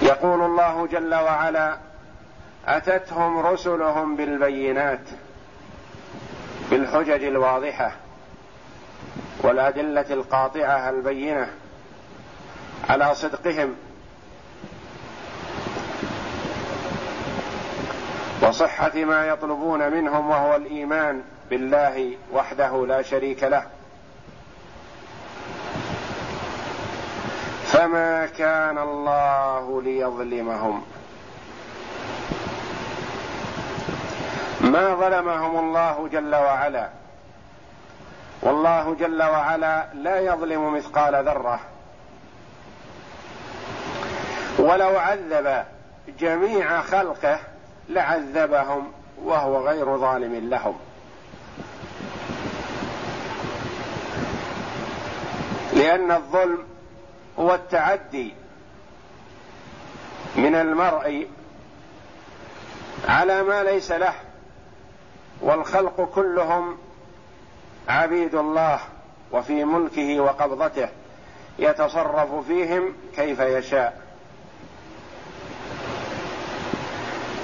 يقول 0.07 0.41
الله 0.41 0.87
جل 0.87 1.15
وعلا 1.15 1.77
أتتهم 2.67 3.39
رسلهم 3.39 4.15
بالبينات 4.15 5.09
بالحجج 6.71 7.23
الواضحة 7.23 7.91
والأدلة 9.43 10.05
القاطعة 10.09 10.89
البينة 10.89 11.49
على 12.89 13.15
صدقهم. 13.15 13.75
وصحة 18.41 18.95
ما 18.95 19.27
يطلبون 19.27 19.91
منهم 19.91 20.29
وهو 20.29 20.55
الإيمان 20.55 21.21
بالله 21.49 22.17
وحده 22.33 22.85
لا 22.85 23.01
شريك 23.01 23.43
له. 23.43 23.76
فما 27.67 28.25
كان 28.25 28.77
الله 28.77 29.81
ليظلمهم. 29.81 30.83
ما 34.61 34.95
ظلمهم 34.95 35.59
الله 35.59 36.07
جل 36.11 36.35
وعلا 36.35 36.89
والله 38.41 38.95
جل 38.99 39.23
وعلا 39.23 39.87
لا 39.93 40.19
يظلم 40.19 40.73
مثقال 40.73 41.25
ذره. 41.25 41.59
ولو 44.59 44.97
عذب 44.99 45.63
جميع 46.19 46.81
خلقه 46.81 47.39
لعذبهم 47.89 48.91
وهو 49.23 49.67
غير 49.67 49.97
ظالم 49.97 50.49
لهم. 50.49 50.77
لأن 55.73 56.11
الظلم 56.11 56.76
هو 57.39 57.53
التعدي 57.55 58.33
من 60.35 60.55
المرء 60.55 61.27
على 63.07 63.43
ما 63.43 63.63
ليس 63.63 63.91
له 63.91 64.13
والخلق 65.41 66.11
كلهم 66.15 66.77
عبيد 67.89 68.35
الله 68.35 68.79
وفي 69.31 69.65
ملكه 69.65 70.19
وقبضته 70.19 70.89
يتصرف 71.59 72.47
فيهم 72.47 72.93
كيف 73.15 73.39
يشاء. 73.39 74.01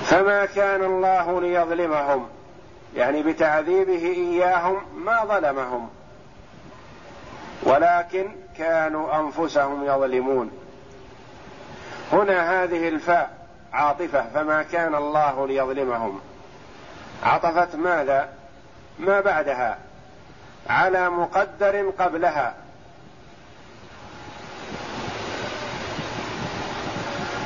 فما 0.06 0.46
كان 0.46 0.84
الله 0.84 1.42
ليظلمهم 1.42 2.28
يعني 2.96 3.24
بتعذيبه 3.24 4.06
إياهم 4.06 4.82
ما 4.96 5.26
ظلمهم 5.26 5.90
ولكن 7.64 8.36
كانوا 8.58 9.20
أنفسهم 9.20 9.86
يظلمون. 9.86 10.52
هنا 12.12 12.64
هذه 12.64 12.88
الفاء 12.88 13.48
عاطفة 13.74 14.26
فما 14.34 14.64
كان 14.64 14.96
الله 14.96 15.48
ليظلمهم. 15.48 16.22
عطفت 17.24 17.76
ماذا؟ 17.76 18.30
ما 19.00 19.22
بعدها؟ 19.22 19.78
على 20.70 21.10
مقدر 21.10 21.90
قبلها. 22.00 22.56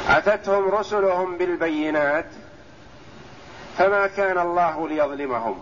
أتتهم 0.09 0.69
رسلهم 0.69 1.37
بالبينات 1.37 2.25
فما 3.77 4.07
كان 4.07 4.37
الله 4.37 4.87
ليظلمهم. 4.87 5.59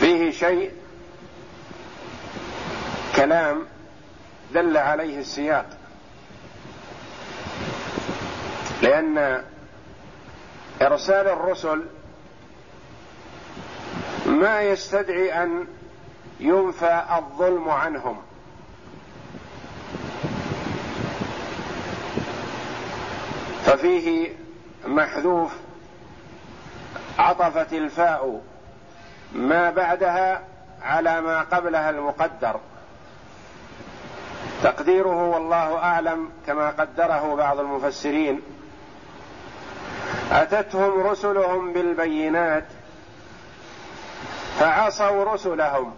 فيه 0.00 0.30
شيء 0.30 0.81
كلام 3.16 3.66
دل 4.54 4.76
عليه 4.76 5.20
السياق. 5.20 5.66
لأن 8.82 9.44
إرسال 10.82 11.26
الرسل 11.26 11.86
ما 14.26 14.62
يستدعي 14.62 15.42
أن 15.42 15.66
ينفى 16.40 17.02
الظلم 17.16 17.68
عنهم. 17.68 18.22
ففيه 23.64 24.28
محذوف 24.86 25.52
عطفت 27.18 27.72
الفاء 27.72 28.40
ما 29.32 29.70
بعدها 29.70 30.44
على 30.82 31.20
ما 31.20 31.40
قبلها 31.40 31.90
المقدر. 31.90 32.60
تقديره 34.62 35.28
والله 35.28 35.78
أعلم 35.78 36.30
كما 36.46 36.70
قدره 36.70 37.34
بعض 37.34 37.60
المفسرين. 37.60 38.42
أتتهم 40.32 41.06
رسلهم 41.06 41.72
بالبينات 41.72 42.64
فعصوا 44.58 45.24
رسلهم 45.34 45.94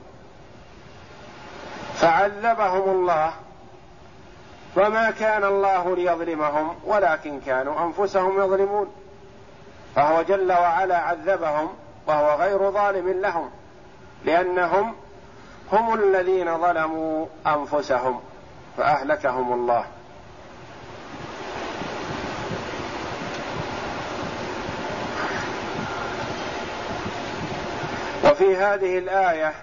فعذبهم 1.95 2.91
الله 2.91 3.33
وما 4.77 5.11
كان 5.11 5.45
الله 5.45 5.97
ليظلمهم 5.97 6.75
ولكن 6.85 7.41
كانوا 7.41 7.85
أنفسهم 7.85 8.39
يظلمون. 8.45 8.93
فهو 9.97 10.23
جل 10.23 10.53
وعلا 10.53 10.99
عذبهم 10.99 11.69
وهو 12.07 12.35
غير 12.41 12.71
ظالم 12.71 13.21
لهم 13.21 13.51
لأنهم 14.25 14.95
هم 15.73 15.95
الذين 15.95 16.59
ظلموا 16.59 17.27
أنفسهم. 17.47 18.21
فأهلكهم 18.77 19.53
الله. 19.53 19.85
وفي 28.25 28.57
هذه 28.57 28.99
الآية 28.99 29.55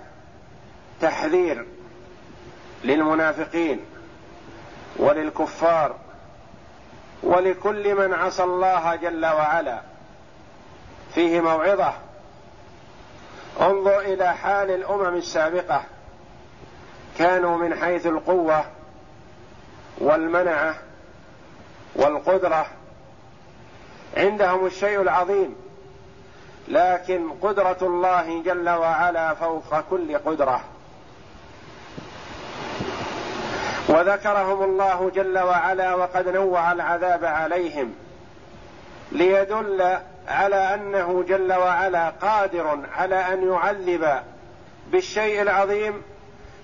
تحذير 1.01 1.65
للمنافقين 2.83 3.85
وللكفار 4.95 5.95
ولكل 7.23 7.95
من 7.95 8.13
عصى 8.13 8.43
الله 8.43 8.95
جل 8.95 9.25
وعلا. 9.25 9.81
فيه 11.15 11.41
موعظة. 11.41 11.93
انظر 13.61 13.99
إلى 13.99 14.35
حال 14.35 14.71
الأمم 14.71 15.15
السابقة. 15.15 15.83
كانوا 17.17 17.57
من 17.57 17.75
حيث 17.75 18.05
القوة. 18.05 18.65
والمنعه 20.01 20.75
والقدرة 21.95 22.65
عندهم 24.17 24.65
الشيء 24.65 25.01
العظيم 25.01 25.55
لكن 26.67 27.29
قدرة 27.41 27.77
الله 27.81 28.43
جل 28.43 28.69
وعلا 28.69 29.33
فوق 29.33 29.79
كل 29.89 30.17
قدرة. 30.17 30.61
وذكرهم 33.89 34.63
الله 34.63 35.11
جل 35.15 35.39
وعلا 35.39 35.95
وقد 35.95 36.27
نوع 36.27 36.71
العذاب 36.71 37.25
عليهم 37.25 37.93
ليدل 39.11 39.97
على 40.27 40.55
أنه 40.55 41.23
جل 41.27 41.53
وعلا 41.53 42.09
قادر 42.09 42.79
على 42.93 43.15
أن 43.15 43.51
يعذب 43.51 44.19
بالشيء 44.91 45.41
العظيم 45.41 46.01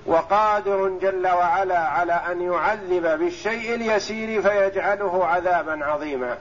وقادر 0.08 0.90
جل 1.02 1.28
وعلا 1.28 1.80
على 1.80 2.14
أن 2.14 2.42
يعذب 2.42 3.20
بالشيء 3.20 3.76
اليسير 3.76 4.42
فيجعله 4.42 5.26
عذابا 5.26 5.86
عظيما. 5.86 6.38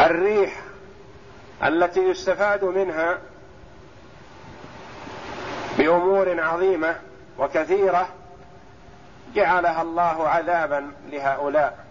الريح 0.00 0.60
التي 1.64 2.00
يستفاد 2.00 2.64
منها 2.64 3.18
بأمور 5.78 6.40
عظيمة 6.40 6.96
وكثيرة 7.38 8.08
جعلها 9.34 9.82
الله 9.82 10.28
عذابا 10.28 10.92
لهؤلاء. 11.10 11.89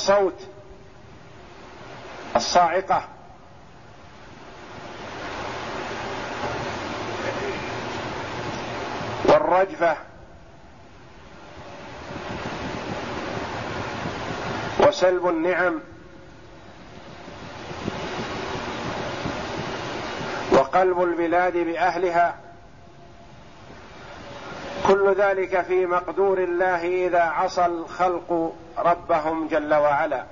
والصوت 0.00 0.48
الصاعقة. 2.36 3.02
والرجفة. 9.24 9.96
وسلب 14.80 15.28
النعم. 15.28 15.80
وقلب 20.52 21.02
البلاد 21.02 21.56
بأهلها. 21.56 22.49
كل 24.88 25.14
ذلك 25.18 25.60
في 25.60 25.86
مقدور 25.86 26.38
الله 26.38 27.06
إذا 27.06 27.22
عصى 27.22 27.66
الخلق 27.66 28.52
ربهم 28.78 29.48
جل 29.48 29.74
وعلا. 29.74 30.24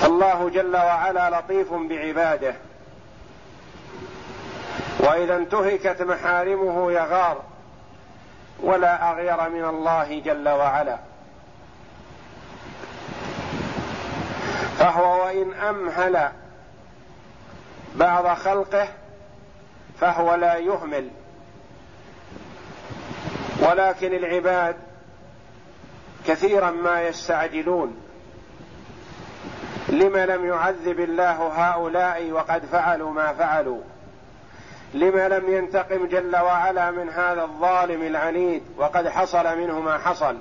فالله 0.00 0.50
جل 0.50 0.76
وعلا 0.76 1.40
لطيف 1.40 1.72
بعباده. 1.72 2.54
وإذا 5.00 5.36
انتهكت 5.36 6.02
محارمه 6.02 6.92
يغار 6.92 7.42
ولا 8.60 9.10
أغير 9.10 9.48
من 9.48 9.64
الله 9.64 10.20
جل 10.20 10.48
وعلا. 10.48 10.98
فهو 14.78 15.24
وإن 15.24 15.54
أمهل 15.54 16.28
بعض 17.98 18.26
خلقه 18.36 18.88
فهو 20.00 20.34
لا 20.34 20.56
يهمل. 20.56 21.10
ولكن 23.62 24.14
العباد 24.14 24.76
كثيرا 26.26 26.70
ما 26.70 27.02
يستعجلون. 27.02 27.96
لم 29.88 30.16
لم 30.16 30.46
يعذب 30.46 31.00
الله 31.00 31.46
هؤلاء 31.46 32.30
وقد 32.30 32.64
فعلوا 32.64 33.10
ما 33.10 33.32
فعلوا؟ 33.32 33.80
لما 34.94 35.28
لم 35.28 35.54
ينتقم 35.54 36.06
جل 36.06 36.36
وعلا 36.36 36.90
من 36.90 37.08
هذا 37.08 37.42
الظالم 37.42 38.02
العنيد 38.02 38.62
وقد 38.76 39.08
حصل 39.08 39.58
منه 39.58 39.80
ما 39.80 39.98
حصل؟ 39.98 40.38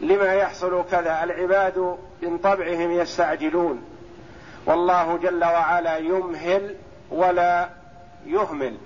لما 0.00 0.34
يحصل 0.34 0.84
كذا؟ 0.90 1.24
العباد 1.24 1.96
من 2.22 2.38
طبعهم 2.38 2.90
يستعجلون. 2.92 3.91
والله 4.66 5.16
جل 5.16 5.44
وعلا 5.44 5.96
يمهل 5.96 6.76
ولا 7.10 7.68
يهمل. 8.26 8.76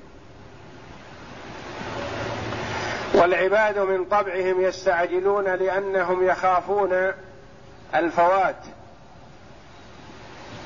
والعباد 3.15 3.79
من 3.79 4.05
طبعهم 4.05 4.61
يستعجلون 4.61 5.45
لأنهم 5.45 6.27
يخافون 6.27 7.12
الفوات. 7.95 8.57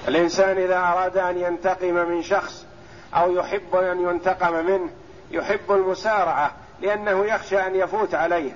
الإنسان 0.09 0.59
إذا 0.59 0.79
أراد 0.79 1.16
أن 1.16 1.38
ينتقم 1.38 1.94
من 1.94 2.23
شخص 2.23 2.66
أو 3.14 3.33
يحب 3.33 3.77
أن 3.77 4.01
ينتقم 4.09 4.66
منه 4.66 4.90
يحب 5.31 5.73
المسارعة 5.73 6.53
لأنه 6.81 7.25
يخشى 7.25 7.66
أن 7.66 7.75
يفوت 7.75 8.14
عليه. 8.14 8.53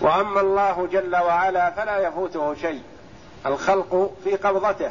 وأما 0.00 0.40
الله 0.40 0.88
جل 0.92 1.16
وعلا 1.16 1.70
فلا 1.70 1.98
يفوته 1.98 2.54
شيء. 2.54 2.82
الخلق 3.46 4.12
في 4.24 4.36
قبضته 4.36 4.90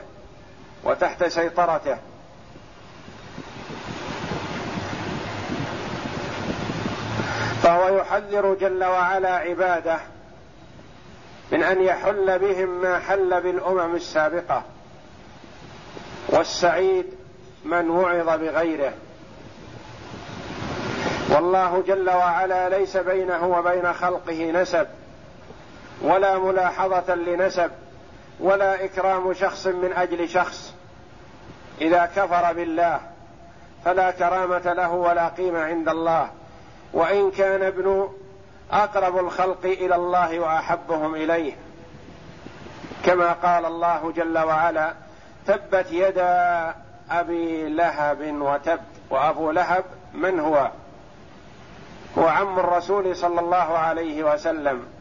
وتحت 0.84 1.24
سيطرته. 1.24 1.98
فهو 7.64 7.98
يحذر 7.98 8.54
جل 8.54 8.84
وعلا 8.84 9.36
عباده 9.36 9.98
من 11.52 11.64
أن 11.64 11.82
يحل 11.82 12.40
بهم 12.40 12.82
ما 12.82 13.00
حل 13.00 13.42
بالأمم 13.42 13.96
السابقة 13.96 14.64
والسعيد 16.30 17.06
من 17.66 17.90
وعظ 17.90 18.30
بغيره. 18.30 18.94
والله 21.30 21.84
جل 21.88 22.10
وعلا 22.10 22.70
ليس 22.70 22.98
بينه 22.98 23.48
وبين 23.48 23.94
خلقه 23.94 24.52
نسب 24.52 24.88
ولا 26.02 26.38
ملاحظة 26.38 27.16
لنسب. 27.16 27.72
ولا 28.40 28.86
إكرام 28.86 29.34
شخص 29.34 29.68
من 29.68 29.94
أجل 29.94 30.30
شخص. 30.30 30.74
إذا 31.82 32.06
كفر 32.06 32.54
بالله 32.54 33.00
فلا 33.86 34.12
كرامة 34.12 34.74
له 34.74 34.92
ولا 34.92 35.28
قيمة 35.28 35.60
عند 35.60 35.90
الله. 35.90 36.30
وإن 36.94 37.32
كان 37.32 37.64
ابن 37.64 38.10
أقرب 38.72 39.18
الخلق 39.18 39.66
إلى 39.66 39.96
الله 39.96 40.40
وأحبهم 40.40 41.16
إليه. 41.16 41.54
كما 43.06 43.34
قال 43.34 43.66
الله 43.66 44.12
جل 44.12 44.38
وعلا 44.38 44.94
تبت 45.48 45.88
يدا 45.92 46.76
أبي 47.12 47.70
لهب 47.70 48.22
وتب. 48.42 48.80
وأبو 49.10 49.52
لهب 49.52 49.84
من 50.14 50.40
هو؟ 50.40 50.72
هو 52.18 52.28
عم 52.28 52.60
الرسول 52.60 53.16
صلى 53.16 53.40
الله 53.40 53.78
عليه 53.78 54.34
وسلم. 54.34 54.97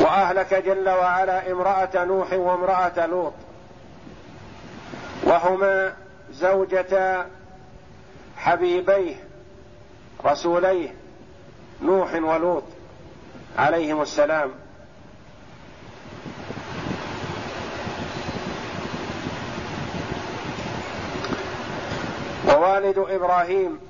وأهلك 0.00 0.54
جل 0.54 0.88
وعلا 0.88 1.52
امرأة 1.52 2.04
نوح 2.04 2.32
وامرأة 2.32 3.06
لوط. 3.06 3.32
وهما 5.22 5.94
زوجتا 6.32 7.26
حبيبيه 8.36 9.14
رسوليه 10.24 10.94
نوح 11.82 12.14
ولوط 12.14 12.64
عليهم 13.58 14.02
السلام. 14.02 14.50
ووالد 22.48 22.98
إبراهيم 22.98 23.80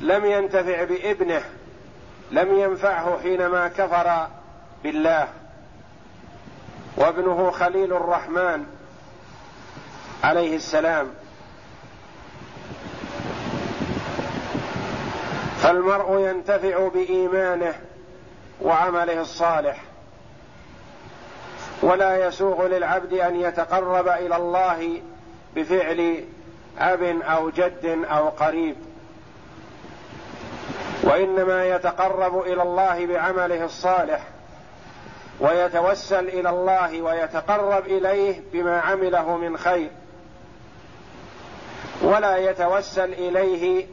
لم 0.00 0.24
ينتفع 0.24 0.84
بابنه 0.84 1.42
لم 2.30 2.58
ينفعه 2.58 3.18
حينما 3.22 3.68
كفر 3.68 4.28
بالله. 4.82 5.28
وابنه 6.96 7.50
خليل 7.50 7.92
الرحمن 7.92 8.66
عليه 10.24 10.56
السلام. 10.56 11.08
فالمرء 15.62 16.20
ينتفع 16.20 16.88
بإيمانه 16.88 17.74
وعمله 18.60 19.20
الصالح. 19.20 19.82
ولا 21.82 22.26
يسوغ 22.26 22.66
للعبد 22.66 23.12
أن 23.12 23.36
يتقرب 23.36 24.08
إلى 24.08 24.36
الله 24.36 25.02
بفعل 25.56 26.24
أب 26.78 27.02
أو 27.22 27.50
جد 27.50 28.04
أو 28.10 28.28
قريب. 28.28 28.76
وإنما 31.02 31.66
يتقرب 31.66 32.40
إلى 32.40 32.62
الله 32.62 33.06
بعمله 33.06 33.64
الصالح. 33.64 34.20
ويتوسل 35.42 36.28
إلى 36.28 36.50
الله 36.50 37.02
ويتقرب 37.02 37.86
إليه 37.86 38.42
بما 38.52 38.80
عمله 38.80 39.36
من 39.36 39.56
خير. 39.56 39.90
ولا 42.02 42.36
يتوسل 42.36 43.12
إليه 43.12 43.86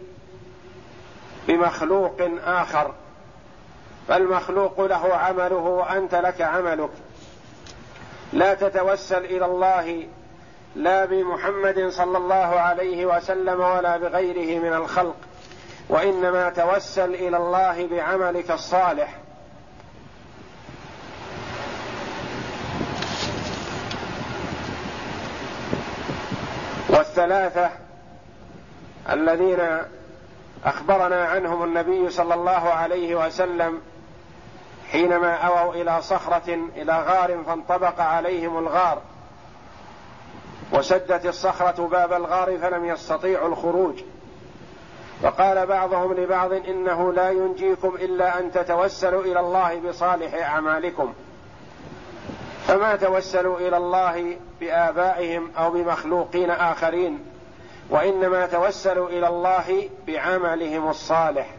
بمخلوق 1.48 2.18
آخر 2.46 2.94
فالمخلوق 4.08 4.82
له 4.82 5.16
عمله 5.16 5.56
وأنت 5.56 6.16
لك 6.16 6.42
عملك. 6.42 6.90
لا 8.34 8.54
تتوسل 8.54 9.26
إلى 9.26 9.46
الله 9.46 10.08
لا 10.76 11.06
بمحمد 11.06 11.90
صلى 11.90 12.18
الله 12.18 12.60
عليه 12.60 13.06
وسلم 13.06 13.60
ولا 13.60 13.98
بغيره 13.98 14.60
من 14.60 14.74
الخلق 14.74 15.16
وإنما 15.90 16.50
توسل 16.50 17.16
إلى 17.16 17.38
الله 17.38 17.88
بعملك 17.88 18.52
الصالح. 18.52 19.18
والثلاثة 27.00 27.70
الذين 29.10 29.60
أخبرنا 30.66 31.26
عنهم 31.26 31.64
النبي 31.64 32.10
صلى 32.10 32.34
الله 32.34 32.52
عليه 32.52 33.16
وسلم 33.26 33.82
حينما 34.92 35.34
أووا 35.36 35.74
إلى 35.74 36.02
صخرة 36.02 36.54
إلى 36.76 37.02
غار 37.02 37.44
فانطبق 37.44 38.02
عليهم 38.02 38.58
الغار. 38.58 39.02
وسدت 40.74 41.26
الصخرة 41.26 41.88
باب 41.88 42.14
الغار 42.14 42.58
فلم 42.58 42.86
يستطيعوا 42.86 43.48
الخروج. 43.48 43.96
وقال 45.24 45.66
بعضهم 45.66 46.14
لبعض 46.14 46.54
إنه 46.54 47.14
لا 47.14 47.30
ينجيكم 47.30 47.96
إلا 47.96 48.40
أن 48.40 48.52
تتوسلوا 48.52 49.22
إلى 49.22 49.40
الله 49.40 49.80
بصالح 49.80 50.34
أعمالكم. 50.34 51.14
فما 52.70 52.96
توسلوا 52.96 53.60
إلى 53.60 53.78
الله 53.78 54.38
بآبائهم 54.60 55.52
أو 55.58 55.72
بمخلوقين 55.72 56.50
آخرين 56.50 57.26
وإنما 57.90 58.46
توسلوا 58.46 59.10
إلى 59.10 59.28
الله 59.28 59.90
بعملهم 60.08 60.90
الصالح. 60.90 61.50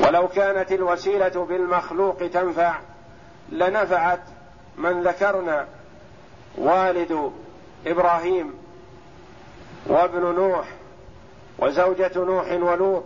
ولو 0.00 0.28
كانت 0.28 0.72
الوسيلة 0.72 1.44
بالمخلوق 1.44 2.16
تنفع 2.32 2.74
لنفعت 3.48 4.22
من 4.76 5.02
ذكرنا 5.02 5.66
والد 6.58 7.32
إبراهيم 7.86 8.54
وابن 9.86 10.34
نوح 10.34 10.66
وزوجة 11.58 12.12
نوح 12.16 12.52
ولوط 12.52 13.04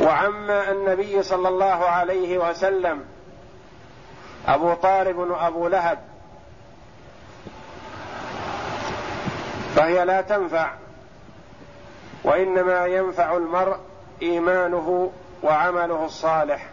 وعم 0.00 0.50
النبي 0.50 1.22
صلى 1.22 1.48
الله 1.48 1.84
عليه 1.84 2.38
وسلم 2.38 3.04
أبو 4.46 4.74
طالب 4.74 5.18
وابو 5.18 5.68
لهب. 5.68 5.98
فهي 9.74 10.04
لا 10.04 10.20
تنفع 10.20 10.70
وإنما 12.24 12.86
ينفع 12.86 13.36
المرء 13.36 13.76
إيمانه 14.22 15.12
وعمله 15.42 16.04
الصالح. 16.04 16.66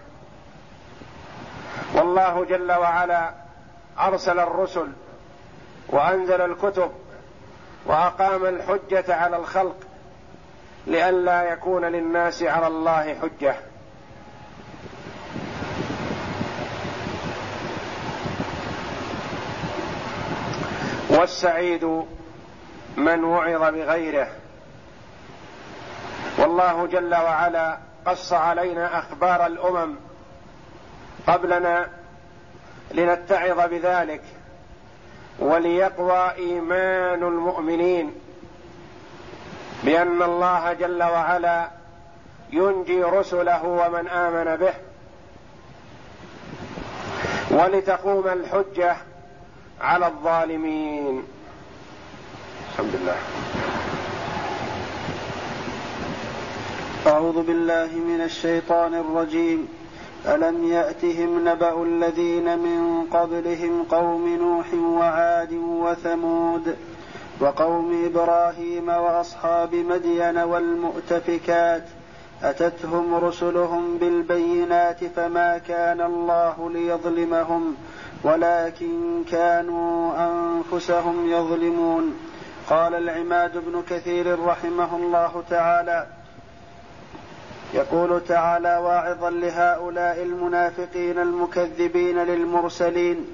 والله 1.94 2.46
جل 2.46 2.72
وعلا 2.72 3.34
أرسل 4.00 4.40
الرسل 4.40 4.88
وأنزل 5.90 6.42
الكتب 6.42 6.92
وأقام 7.86 8.46
الحجة 8.46 9.16
على 9.16 9.38
الخلق. 9.38 9.76
لئلا 10.88 11.44
يكون 11.54 11.86
للناس 11.86 12.44
على 12.44 12.68
الله 12.68 13.16
حجة. 13.22 13.56
والسعيد 21.10 22.04
من 22.98 23.24
وعظ 23.24 23.62
بغيره. 23.62 24.28
والله 26.38 26.88
جل 26.88 27.16
وعلا 27.16 27.78
قص 28.06 28.34
علينا 28.34 29.00
أخبار 29.00 29.46
الأمم 29.46 29.96
قبلنا 31.28 31.88
لنتعظ 32.92 33.70
بذلك. 33.70 34.22
وليقوى 35.40 36.32
إيمان 36.36 37.24
المؤمنين. 37.24 38.23
بأن 39.86 40.22
الله 40.22 40.74
جل 40.74 41.04
وعلا 41.04 41.70
ينجي 42.54 43.04
رسله 43.04 43.66
ومن 43.66 44.08
آمن 44.08 44.56
به 44.56 44.74
ولتقوم 47.52 48.28
الحجة 48.28 48.96
على 49.82 50.08
الظالمين. 50.08 51.24
الحمد 52.72 52.96
لله. 52.96 53.18
أعوذ 57.08 57.44
بالله 57.44 57.90
من 57.96 58.22
الشيطان 58.22 58.94
الرجيم. 58.94 59.68
ألم 60.26 60.72
يأتهم 60.72 61.50
نبأ 61.50 61.84
الذين 61.84 62.60
من 62.60 63.08
قبلهم 63.12 63.84
قوم 63.84 64.28
نوح 64.28 64.74
وعاد 64.74 65.54
وثمود؟ 65.54 66.76
وقوم 67.40 68.06
إبراهيم 68.06 68.90
وأصحاب 68.90 69.76
مدين 69.76 70.38
والمؤتفكات 70.38 71.84
أتتهم 72.44 73.16
رسلهم 73.16 73.98
بالبينات 73.98 75.06
فما 75.06 75.58
كان 75.58 76.02
الله 76.02 76.70
ليظلمهم 76.70 77.76
ولكن 78.24 79.24
كانوا 79.32 80.14
أنفسهم 80.28 81.30
يظلمون. 81.30 82.14
قال 82.70 82.96
العماد 82.96 83.52
بن 83.58 83.84
كثير 83.90 84.40
رحمه 84.40 84.96
الله 84.96 85.44
تعالى 85.50 86.08
يقول 87.74 88.22
تعالى 88.28 88.78
واعظا 88.78 89.30
لهؤلاء 89.30 90.24
المنافقين 90.24 91.20
المكذبين 91.20 92.24
للمرسلين 92.24 93.28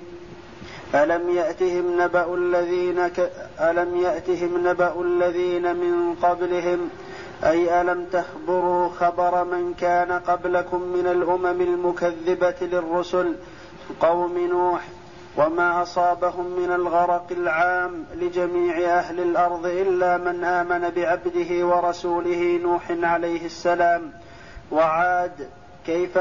ألم 0.96 1.30
يأتهم 1.30 2.02
نبأ 2.02 2.34
الذين 2.34 3.08
ك... 3.08 3.32
ألم 3.60 3.98
يأتهم 3.98 4.68
نبأ 4.68 5.02
الذين 5.02 5.76
من 5.76 6.16
قبلهم؟ 6.16 6.90
أي 7.44 7.82
ألم 7.82 8.06
تخبروا 8.06 8.90
خبر 8.90 9.44
من 9.44 9.74
كان 9.74 10.12
قبلكم 10.12 10.82
من 10.82 11.08
الأمم 11.08 11.62
المكذبة 11.62 12.56
للرسل؟ 12.62 13.36
قوم 14.00 14.38
نوح 14.38 14.82
وما 15.38 15.82
أصابهم 15.82 16.46
من 16.46 16.72
الغرق 16.72 17.28
العام 17.32 18.06
لجميع 18.16 18.98
أهل 18.98 19.20
الأرض 19.20 19.66
إلا 19.66 20.18
من 20.18 20.44
آمن 20.44 20.90
بعبده 20.90 21.66
ورسوله 21.66 22.60
نوح 22.64 22.92
عليه 23.04 23.46
السلام 23.46 24.12
وعاد 24.72 25.50
كيف 25.86 26.18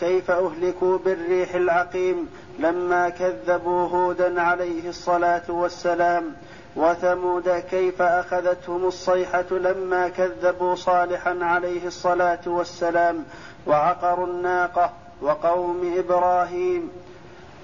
كيف 0.00 0.30
أهلكوا 0.30 0.98
بالريح 0.98 1.54
العقيم 1.54 2.28
لما 2.58 3.08
كذبوا 3.08 3.88
هودا 3.88 4.40
عليه 4.42 4.88
الصلاة 4.88 5.42
والسلام 5.48 6.32
وثمود 6.76 7.48
كيف 7.48 8.02
أخذتهم 8.02 8.84
الصيحة 8.84 9.46
لما 9.50 10.08
كذبوا 10.08 10.74
صالحا 10.74 11.38
عليه 11.42 11.86
الصلاة 11.86 12.40
والسلام 12.46 13.24
وعقروا 13.66 14.26
الناقة 14.26 14.92
وقوم 15.22 15.94
إبراهيم 15.98 16.90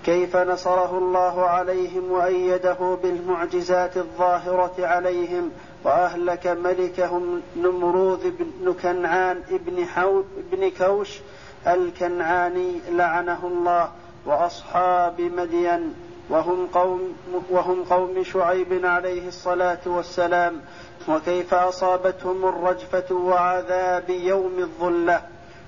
كيف 0.04 0.36
نصره 0.36 0.98
الله 0.98 1.46
عليهم 1.46 2.12
وأيده 2.12 2.98
بالمعجزات 3.02 3.96
الظاهرة 3.96 4.74
عليهم 4.78 5.50
وأهلك 5.84 6.46
ملكهم 6.46 7.42
نمروذ 7.56 8.30
بن 8.30 8.74
كنعان 8.82 9.42
ابن, 9.50 9.86
حو 9.86 10.22
ابن 10.38 10.70
كوش 10.70 11.18
الكنعاني 11.66 12.80
لعنه 12.90 13.46
الله 13.46 13.90
وأصحاب 14.26 15.20
مدين 15.20 15.94
وهم 16.30 16.66
قوم 16.66 17.14
وهم 17.50 17.84
قوم 17.84 18.24
شعيب 18.24 18.86
عليه 18.86 19.28
الصلاة 19.28 19.78
والسلام. 19.86 20.60
وكيف 21.08 21.54
أصابتهم 21.54 22.44
الرجفة 22.44 23.14
وعذاب 23.14 24.10
يوم 24.10 24.58
الظلة. 24.58 25.22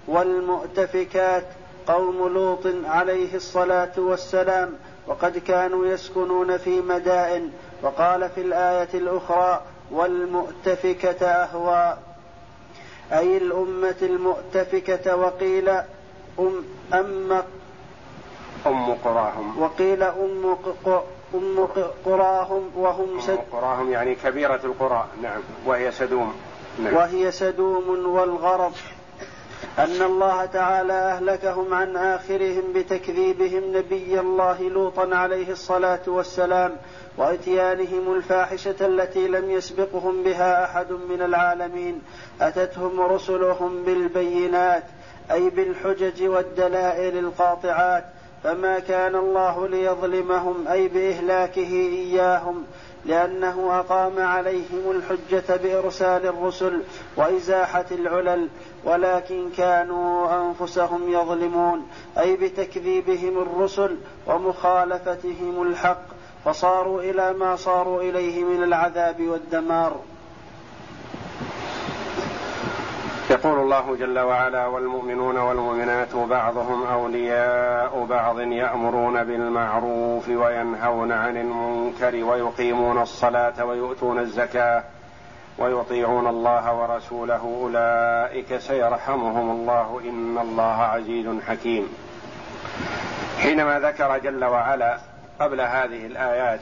والمؤتفكات 0.09 1.45
قوم 1.87 2.29
لوط 2.29 2.67
عليه 2.85 3.35
الصلاة 3.35 3.93
والسلام. 3.97 4.71
وقد 5.07 5.39
كانوا 5.39 5.87
يسكنون 5.87 6.57
في 6.57 6.81
مدائن. 6.81 7.51
وقال 7.83 8.31
في 8.31 8.41
الآية 8.41 8.89
الأخرى 8.95 9.62
والمؤتفكة 9.95 11.26
أهوى. 11.26 11.97
أي 13.12 13.36
الأمة 13.36 13.97
المؤتفكة 14.03 15.16
وقيل 15.16 15.68
أم 16.38 16.64
أم 16.95 17.42
أم 18.66 18.95
قراهم. 18.95 19.62
وقيل 19.62 20.03
أم 20.03 20.57
أم 21.34 21.68
قراهم 22.05 22.70
وهم 22.76 23.20
سد 23.20 23.30
أم 23.30 23.38
قراهم 23.53 23.90
يعني 23.90 24.14
كبيرة 24.14 24.61
القرى. 24.64 25.07
نعم. 25.22 25.40
وهي 25.66 25.92
سدوم. 25.92 26.34
نعم. 26.78 26.95
وهي 26.95 27.32
سدوم 27.32 28.07
والغرض 28.07 28.72
أن 29.79 30.03
الله 30.03 30.45
تعالى 30.45 30.93
أهلكهم 30.93 31.75
عن 31.75 31.97
آخرهم 31.97 32.62
بتكذيبهم 32.75 33.77
نبي 33.77 34.21
الله 34.21 34.62
لوطا 34.69 35.17
عليه 35.17 35.53
الصلاة 35.53 36.01
والسلام 36.07 36.77
وإتيانهم 37.17 38.15
الفاحشة 38.15 38.75
التي 38.81 39.29
لم 39.29 39.51
يسبقهم 39.51 40.23
بها 40.23 40.65
أحد 40.65 40.93
من 40.93 41.23
العالمين. 41.23 42.03
أتتهم 42.41 43.01
رسلهم 43.01 43.85
بالبينات 43.85 44.85
أي 45.31 45.51
بالحجج 45.51 46.23
والدلائل 46.23 47.19
القاطعات. 47.19 48.05
فما 48.45 48.79
كان 48.79 49.15
الله 49.15 49.69
ليظلمهم 49.69 50.69
أي 50.69 50.89
بإهلاكه 50.89 51.71
إياهم. 51.71 52.65
لأنه 53.07 53.80
أقام 53.80 54.20
عليهم 54.20 54.90
الحجة 54.90 55.57
بإرسال 55.57 56.26
الرسل 56.26 56.82
وإزاحة 57.16 57.84
العلل 57.90 58.48
ولكن 58.84 59.50
كانوا 59.57 60.28
أنفسهم 60.48 61.12
يظلمون 61.12 61.86
أي 62.18 62.36
بتكذيبهم 62.36 63.42
الرسل 63.42 63.96
ومخالفتهم 64.26 65.62
الحق 65.62 66.05
فصاروا 66.44 67.02
إلى 67.02 67.32
ما 67.32 67.57
صاروا 67.57 68.02
إليه 68.02 68.44
من 68.44 68.62
العذاب 68.62 69.22
والدمار. 69.22 70.00
يقول 73.31 73.59
الله 73.59 73.97
جل 73.97 74.18
وعلا 74.18 74.66
والمؤمنون 74.66 75.37
والمؤمنات 75.37 76.14
بعضهم 76.14 76.87
أولياء 76.87 78.07
بعض 78.11 78.41
يأمرون 78.41 79.25
بالمعروف 79.25 80.29
وينهون 80.29 81.12
عن 81.12 81.37
المنكر 81.37 82.25
ويقيمون 82.25 83.03
الصلاة 83.03 83.64
ويؤتون 83.64 84.18
الزكاة 84.18 84.85
ويطيعون 85.59 86.27
الله 86.27 86.75
ورسوله 86.75 87.59
أولئك 87.62 88.59
سيرحمهم 88.59 89.51
الله 89.51 90.01
إن 90.05 90.39
الله 90.39 90.83
عزيز 90.83 91.27
حكيم. 91.49 91.89
حينما 93.39 93.81
ذكر 93.81 94.18
جل 94.18 94.45
وعلا 94.45 94.99
قبل 95.41 95.61
هذه 95.61 96.07
الآيات 96.07 96.61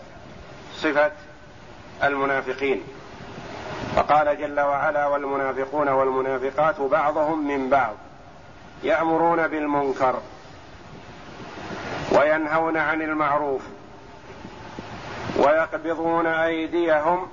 صفة 0.75 1.13
المنافقين. 2.05 2.83
فقال 3.97 4.38
جل 4.38 4.61
وعلا 4.61 5.07
والمنافقون 5.07 5.88
والمنافقات 5.88 6.80
بعضهم 6.80 7.49
من 7.49 7.70
بعض 7.70 7.95
يأمرون 8.82 9.49
بالمنكر 9.49 10.20
وينهون 12.12 12.76
عن 12.76 13.03
المعروف 13.03 13.62
ويقبضون 15.38 16.26
أيديهم 16.26 17.28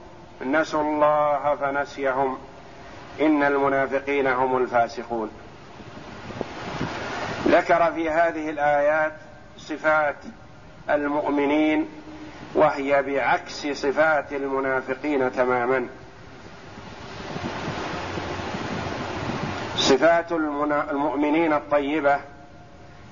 نسوا 0.46 0.82
الله 0.82 1.56
فنسيهم 1.56 2.38
إن 3.22 3.44
المنافقين 3.44 4.28
هم 4.28 4.58
الفاسقون. 4.58 5.32
ذكر 7.48 7.92
في 7.92 8.10
هذه 8.10 8.50
الآيات 8.50 9.14
صفات 9.58 10.16
المؤمنين 10.90 11.90
وهي 12.56 13.04
بعكس 13.04 13.68
صفات 13.68 14.34
المنافقين 14.34 15.32
تماما. 15.32 15.88
صفات 19.80 20.32
المؤمنين 20.32 21.54
الطيبة 21.54 22.20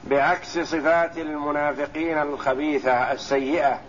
بعكس 0.04 0.60
صفات 0.60 1.18
المنافقين 1.18 2.18
الخبيثة 2.18 3.12
السيئة. 3.12 3.80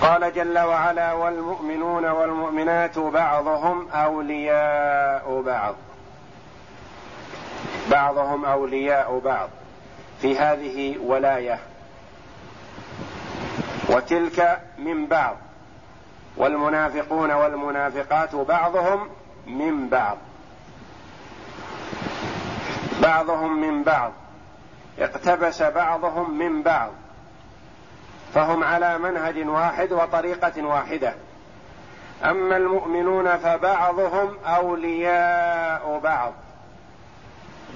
قال 0.00 0.32
جل 0.34 0.58
وعلا 0.58 1.12
والمؤمنون 1.12 2.04
والمؤمنات 2.04 2.98
بعضهم 2.98 3.88
أولياء 3.90 5.42
بعض. 5.46 5.74
بعضهم 7.90 8.44
أولياء 8.44 9.18
بعض 9.18 9.48
في 10.22 10.38
هذه 10.38 10.98
ولاية. 10.98 11.58
وتلك 13.88 14.60
من 14.78 15.06
بعض. 15.06 15.36
والمنافقون 16.36 17.30
والمنافقات 17.30 18.34
بعضهم 18.34 19.08
من 19.46 19.88
بعض. 19.88 20.16
بعضهم 23.02 23.60
من 23.60 23.82
بعض. 23.82 24.12
اقتبس 24.98 25.62
بعضهم 25.62 26.38
من 26.38 26.62
بعض. 26.62 26.90
فهم 28.34 28.64
على 28.64 28.98
منهج 28.98 29.48
واحد 29.48 29.92
وطريقة 29.92 30.66
واحدة. 30.66 31.14
أما 32.24 32.56
المؤمنون 32.56 33.36
فبعضهم 33.36 34.36
أولياء 34.44 36.00
بعض. 36.04 36.32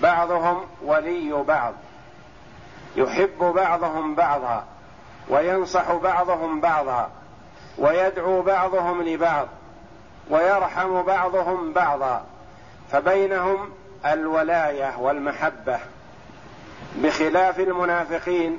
بعضهم 0.02 0.66
ولي 0.82 1.44
بعض. 1.48 1.72
يحب 2.96 3.38
بعضهم 3.38 4.14
بعضا 4.14 4.64
وينصح 5.28 5.92
بعضهم 5.92 6.60
بعضا. 6.60 7.10
ويدعو 7.80 8.42
بعضهم 8.42 9.02
لبعض 9.02 9.48
ويرحم 10.30 11.02
بعضهم 11.02 11.72
بعضا 11.72 12.24
فبينهم 12.92 13.70
الولاية 14.06 14.98
والمحبة. 14.98 15.78
بخلاف 16.96 17.60
المنافقين 17.60 18.58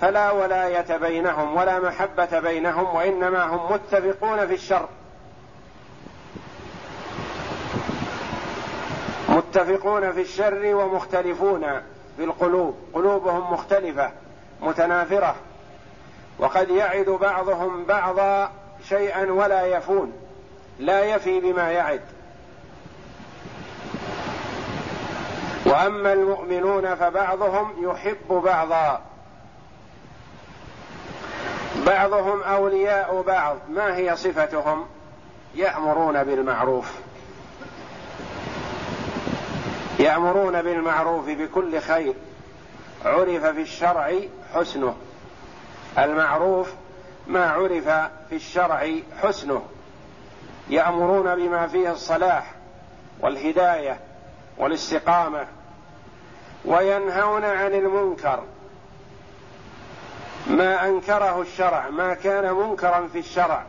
فلا 0.00 0.30
ولاية 0.30 0.96
بينهم 0.96 1.56
ولا 1.56 1.78
محبة 1.80 2.40
بينهم 2.40 2.96
وإنما 2.96 3.44
هم 3.44 3.72
متفقون 3.72 4.46
في 4.46 4.54
الشر. 4.54 4.88
متفقون 9.28 10.12
في 10.12 10.20
الشر 10.20 10.74
ومختلفون 10.74 11.80
في 12.16 12.24
القلوب 12.24 12.76
قلوبهم 12.94 13.52
مختلفة 13.52 14.10
متنافرة. 14.60 15.34
وقد 16.38 16.70
يعد 16.70 17.06
بعضهم 17.08 17.84
بعضا 17.84 18.50
شيئا 18.88 19.32
ولا 19.32 19.66
يفون 19.66 20.12
لا 20.78 21.04
يفي 21.04 21.40
بما 21.40 21.72
يعد. 21.72 22.00
وأما 25.66 26.12
المؤمنون 26.12 26.94
فبعضهم 26.94 27.90
يحب 27.90 28.28
بعضا. 28.28 29.00
بعضهم 31.86 32.42
أولياء 32.42 33.22
بعض. 33.22 33.56
ما 33.68 33.96
هي 33.96 34.16
صفتهم؟ 34.16 34.86
يأمرون 35.54 36.24
بالمعروف. 36.24 36.92
يأمرون 39.98 40.62
بالمعروف 40.62 41.28
بكل 41.28 41.80
خير. 41.80 42.14
عرف 43.04 43.46
في 43.46 43.62
الشرع 43.62 44.12
حسنه. 44.54 44.96
المعروف 45.98 46.72
ما 47.26 47.50
عرف 47.50 47.88
في 48.28 48.36
الشرع 48.36 48.88
حسنه 49.22 49.62
يأمرون 50.68 51.34
بما 51.34 51.66
فيه 51.66 51.92
الصلاح 51.92 52.54
والهداية 53.20 54.00
والاستقامة 54.58 55.46
وينهون 56.64 57.44
عن 57.44 57.74
المنكر. 57.74 58.42
ما 60.46 60.88
أنكره 60.88 61.42
الشرع 61.42 61.88
ما 61.88 62.14
كان 62.14 62.52
منكرا 62.54 63.08
في 63.12 63.18
الشرع 63.18 63.64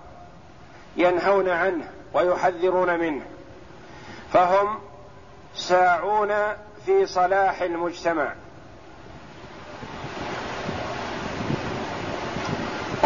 ينهون 0.97 1.49
عنه 1.49 1.89
ويحذرون 2.13 2.99
منه. 2.99 3.25
فهم 4.33 4.79
ساعون 5.55 6.33
في 6.85 7.05
صلاح 7.05 7.61
المجتمع. 7.61 8.33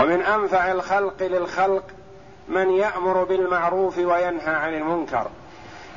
ومن 0.01 0.21
أنفع 0.21 0.71
الخلق 0.71 1.23
للخلق 1.23 1.83
من 2.47 2.69
يأمر 2.69 3.23
بالمعروف 3.23 3.97
وينهى 3.97 4.55
عن 4.55 4.73
المنكر 4.73 5.27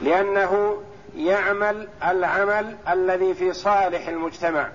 لأنه 0.00 0.82
يعمل 1.16 1.88
العمل 2.04 2.76
الذي 2.88 3.34
في 3.34 3.52
صالح 3.52 4.08
المجتمع 4.08 4.68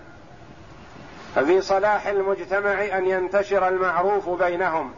ففي 1.36 1.62
صلاح 1.62 2.08
المجتمع 2.08 2.98
أن 2.98 3.06
ينتشر 3.06 3.68
المعروف 3.68 4.30
بينهم 4.30 4.92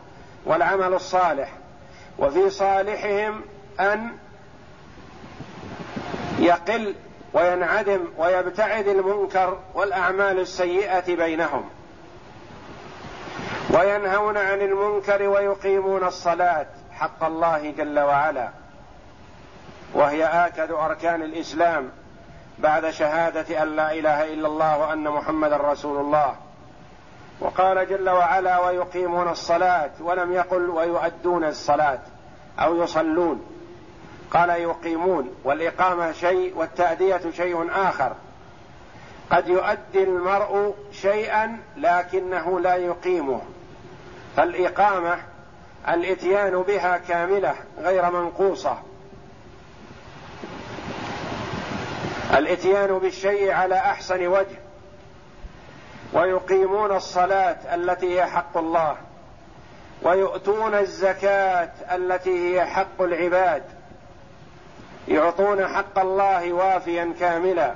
والعمل 0.46 0.94
الصالح 0.94 1.50
وفي 2.20 2.50
صالحهم 2.50 3.42
أن 3.80 4.10
يقل 6.40 6.96
وينعدم 7.34 8.06
ويبتعد 8.18 8.88
المنكر 8.88 9.60
والأعمال 9.74 10.40
السيئة 10.40 11.16
بينهم. 11.16 11.70
وينهون 13.74 14.38
عن 14.38 14.62
المنكر 14.62 15.28
ويقيمون 15.28 16.04
الصلاة 16.04 16.66
حق 16.92 17.24
الله 17.24 17.72
جل 17.72 18.00
وعلا. 18.00 18.50
وهي 19.94 20.26
آكد 20.26 20.72
أركان 20.72 21.22
الإسلام 21.22 21.90
بعد 22.60 22.90
شهادة 22.90 23.64
أن 23.64 23.76
لا 23.76 23.94
إله 23.94 24.34
إلا 24.34 24.48
الله 24.48 24.78
وأن 24.78 25.04
محمدا 25.04 25.58
رسول 25.58 25.98
الله. 25.98 26.36
وقال 27.40 27.90
جل 27.90 28.10
وعلا 28.10 28.60
ويقيمون 28.60 29.28
الصلاة 29.30 29.92
ولم 30.00 30.34
يقل 30.34 30.70
ويؤدون 30.70 31.44
الصلاة 31.44 32.00
أو 32.60 32.84
يصلون. 32.84 33.46
قال 34.32 34.50
يقيمون 34.50 35.36
والإقامة 35.44 36.12
شيء 36.12 36.58
والتأدية 36.58 37.22
شيء 37.32 37.70
آخر. 37.72 38.14
قد 39.32 39.48
يؤدي 39.48 40.04
المرء 40.04 40.76
شيئا 40.92 41.60
لكنه 41.78 42.60
لا 42.60 42.76
يقيمه. 42.76 43.42
فالإقامة 44.38 45.18
الإتيان 45.90 46.62
بها 46.62 46.98
كاملة 46.98 47.56
غير 47.80 48.12
منقوصة. 48.12 48.78
الإتيان 52.38 53.00
بالشيء 53.00 53.52
على 53.52 53.76
أحسن 53.76 54.28
وجه. 54.28 54.60
ويقيمون 56.14 56.96
الصلاة 56.96 57.76
التي 57.76 58.20
هي 58.20 58.26
حق 58.26 58.58
الله. 58.58 58.98
ويؤتون 60.04 60.76
الزكاة 60.76 61.70
التي 61.92 62.56
هي 62.56 62.66
حق 62.66 63.02
العباد. 63.02 63.64
يعطون 65.08 65.68
حق 65.68 66.00
الله 66.00 66.54
وافيا 66.54 67.14
كاملا. 67.20 67.76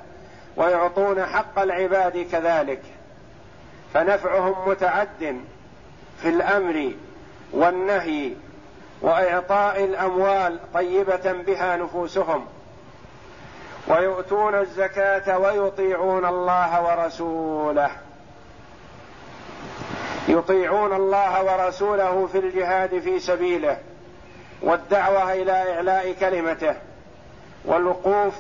ويعطون 0.57 1.25
حق 1.25 1.59
العباد 1.59 2.27
كذلك. 2.31 2.81
فنفعهم 3.93 4.69
متعد. 4.69 5.41
في 6.21 6.29
الأمر 6.29 6.91
والنهي 7.53 8.33
وإعطاء 9.01 9.83
الأموال 9.83 10.59
طيبة 10.73 11.31
بها 11.31 11.77
نفوسهم 11.77 12.45
ويؤتون 13.87 14.55
الزكاة 14.55 15.39
ويطيعون 15.39 16.25
الله 16.25 16.83
ورسوله. 16.83 17.91
يطيعون 20.27 20.93
الله 20.93 21.43
ورسوله 21.43 22.27
في 22.27 22.39
الجهاد 22.39 22.99
في 22.99 23.19
سبيله 23.19 23.77
والدعوة 24.61 25.33
إلى 25.33 25.73
إعلاء 25.75 26.13
كلمته 26.13 26.75
والوقوف 27.65 28.33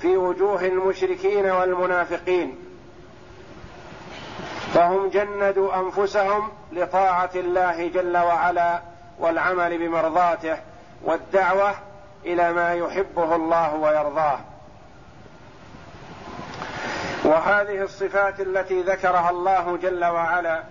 في 0.00 0.16
وجوه 0.16 0.66
المشركين 0.66 1.50
والمنافقين. 1.50 2.58
فهم 4.74 5.08
جندوا 5.08 5.76
أنفسهم 5.80 6.48
لطاعة 6.72 7.30
الله 7.34 7.88
جل 7.88 8.16
وعلا 8.16 8.80
والعمل 9.18 9.78
بمرضاته 9.78 10.56
والدعوة 11.02 11.74
إلى 12.24 12.52
ما 12.52 12.74
يحبه 12.74 13.36
الله 13.36 13.74
ويرضاه. 13.74 14.38
وهذه 17.24 17.82
الصفات 17.82 18.40
التي 18.40 18.82
ذكرها 18.82 19.30
الله 19.30 19.76
جل 19.76 20.04
وعلا 20.04 20.62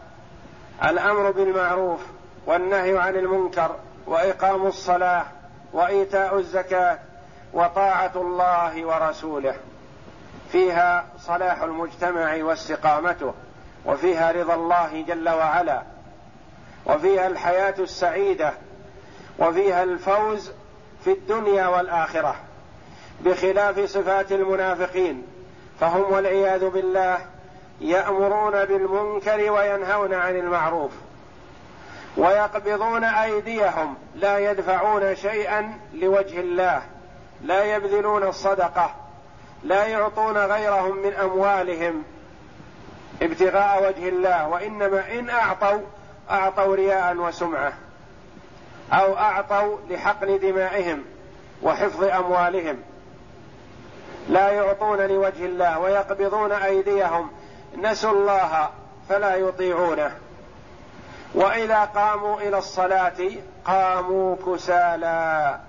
الأمر 0.84 1.32
بالمعروف 1.32 1.99
والنهي 2.45 2.97
عن 2.97 3.16
المنكر 3.16 3.76
وإقام 4.08 4.68
الصلاة 4.68 5.26
وإيتاء 5.74 6.39
الزكاة 6.39 6.99
وطاعة 7.54 8.12
الله 8.16 8.86
ورسوله 8.86 9.56
فيها 10.51 11.06
صلاح 11.20 11.62
المجتمع 11.62 12.43
واستقامته. 12.43 13.34
وفيها 13.86 14.32
رضا 14.32 14.56
الله 14.56 15.02
جل 15.08 15.30
وعلا 15.30 15.82
وفيها 16.86 17.28
الحياة 17.28 17.76
السعيدة 17.80 18.54
وفيها 19.40 19.84
الفوز 19.84 20.52
في 21.04 21.12
الدنيا 21.12 21.68
والآخرة 21.68 22.36
بخلاف 23.22 23.80
صفات 23.80 24.32
المنافقين 24.32 25.24
فهم 25.80 26.14
والعياذ 26.14 26.70
بالله 26.70 27.18
يأمرون 27.82 28.66
بالمنكر 28.66 29.52
وينهون 29.52 30.14
عن 30.14 30.36
المعروف 30.36 30.92
ويقبضون 32.18 33.04
أيديهم 33.04 33.96
لا 34.16 34.52
يدفعون 34.52 35.16
شيئا 35.16 35.80
لوجه 35.94 36.40
الله 36.40 36.82
لا 37.42 37.76
يبذلون 37.76 38.24
الصدقة 38.24 38.96
لا 39.64 39.88
يعطون 39.88 40.38
غيرهم 40.38 40.98
من 40.98 41.14
أموالهم 41.14 42.04
ابتغاء 43.24 43.88
وجه 43.88 44.10
الله 44.10 44.48
وإنما 44.48 45.20
إن 45.20 45.30
أعطوا 45.30 45.82
أعطوا 46.32 46.76
رياء 46.76 47.16
وسمعة 47.16 47.74
أو 48.94 49.18
أعطوا 49.18 49.78
لحقن 49.90 50.40
دمائهم 50.40 51.04
وحفظ 51.62 52.04
أموالهم. 52.04 52.80
لا 54.30 54.52
يعطون 54.52 54.98
لوجه 54.98 55.46
الله 55.46 55.80
ويقبضون 55.80 56.52
أيديهم. 56.52 57.32
نسوا 57.78 58.12
الله 58.12 58.70
فلا 59.10 59.36
يطيعونه. 59.36 60.12
وإذا 61.36 61.80
قاموا 61.80 62.42
إلى 62.42 62.58
الصلاة 62.58 63.32
قاموا 63.66 64.36
كسالى 64.46 65.60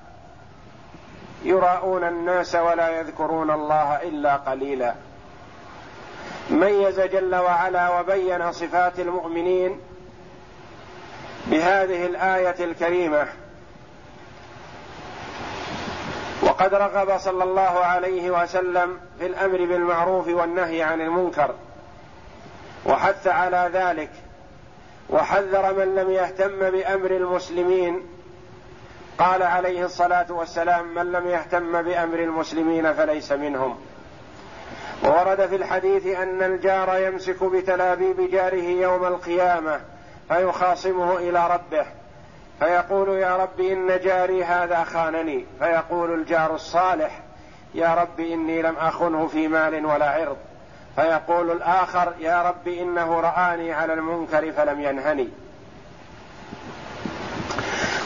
يراءون 1.43 2.05
الناس 2.05 2.55
ولا 2.55 3.01
يذكرون 3.01 3.51
الله 3.51 4.03
إلا 4.03 4.37
قليلا. 4.37 4.95
ميز 6.51 7.01
جل 7.01 7.35
وعلا 7.35 8.01
وبين 8.01 8.53
صفات 8.53 9.01
المؤمنين 9.01 9.81
بهذه 11.47 12.07
الآية 12.07 12.65
الكريمة. 12.65 13.27
وقد 16.43 16.75
رغب 16.75 17.19
صلى 17.19 17.45
الله 17.45 17.63
عليه 17.63 18.31
وسلم 18.31 19.01
في 19.19 19.27
الأمر 19.27 19.59
بالمعروف 19.59 20.29
والنهي 20.29 20.83
عن 20.83 21.01
المنكر 21.01 21.55
وحث 22.87 23.27
على 23.27 23.71
ذلك 23.73 24.11
وحذر 25.11 25.75
من 25.75 25.95
لم 25.95 26.11
يهتم 26.11 26.71
بأمر 26.71 27.11
المسلمين. 27.11 28.03
قال 29.19 29.43
عليه 29.43 29.85
الصلاة 29.85 30.33
والسلام 30.33 30.95
من 30.95 31.13
لم 31.13 31.29
يهتم 31.29 31.83
بأمر 31.83 32.19
المسلمين 32.19 32.93
فليس 32.93 33.33
منهم. 33.33 33.79
وورد 35.03 35.47
في 35.47 35.57
الحديث 35.57 36.07
أن 36.07 36.43
الجار 36.43 36.99
يمسك 36.99 37.45
بتلابيب 37.45 38.31
جاره 38.31 38.65
يوم 38.65 39.05
القيامة 39.05 39.81
فيخاصمه 40.29 41.17
إلى 41.17 41.47
ربه. 41.51 41.87
فيقول 42.59 43.09
يا 43.09 43.37
رب 43.37 43.61
إن 43.61 44.01
جاري 44.05 44.45
هذا 44.45 44.85
خانني. 44.85 45.47
فيقول 45.59 46.15
الجار 46.15 46.55
الصالح 46.55 47.21
يا 47.75 47.95
رب 47.95 48.21
إني 48.21 48.63
لم 48.63 48.77
أخنه 48.77 49.27
في 49.27 49.49
مال 49.49 49.87
ولا 49.87 50.11
عرض. 50.11 50.37
فيقول 50.97 51.51
الآخر 51.51 52.13
يا 52.19 52.43
رب 52.43 52.69
إنه 52.69 53.21
رآني 53.21 53.73
على 53.73 53.93
المنكر 53.93 54.53
فلم 54.53 54.81
ينهني. 54.81 55.29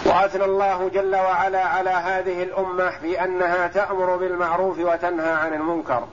وأثنى 0.06 0.44
الله 0.44 0.88
جل 0.88 1.16
وعلا 1.16 1.64
على 1.64 1.90
هذه 1.90 2.42
الأمة 2.42 2.92
بأنها 3.02 3.66
تأمر 3.66 4.16
بالمعروف 4.16 4.78
وتنهى 4.78 5.32
عن 5.32 5.54
المنكر. 5.54 6.04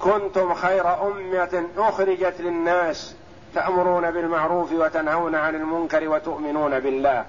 كنتم 0.00 0.54
خير 0.54 1.06
أمة 1.06 1.64
أخرجت 1.78 2.40
للناس 2.40 3.16
تأمرون 3.54 4.10
بالمعروف 4.10 4.72
وتنهون 4.72 5.34
عن 5.34 5.54
المنكر 5.54 6.08
وتؤمنون 6.08 6.80
بالله. 6.80 7.24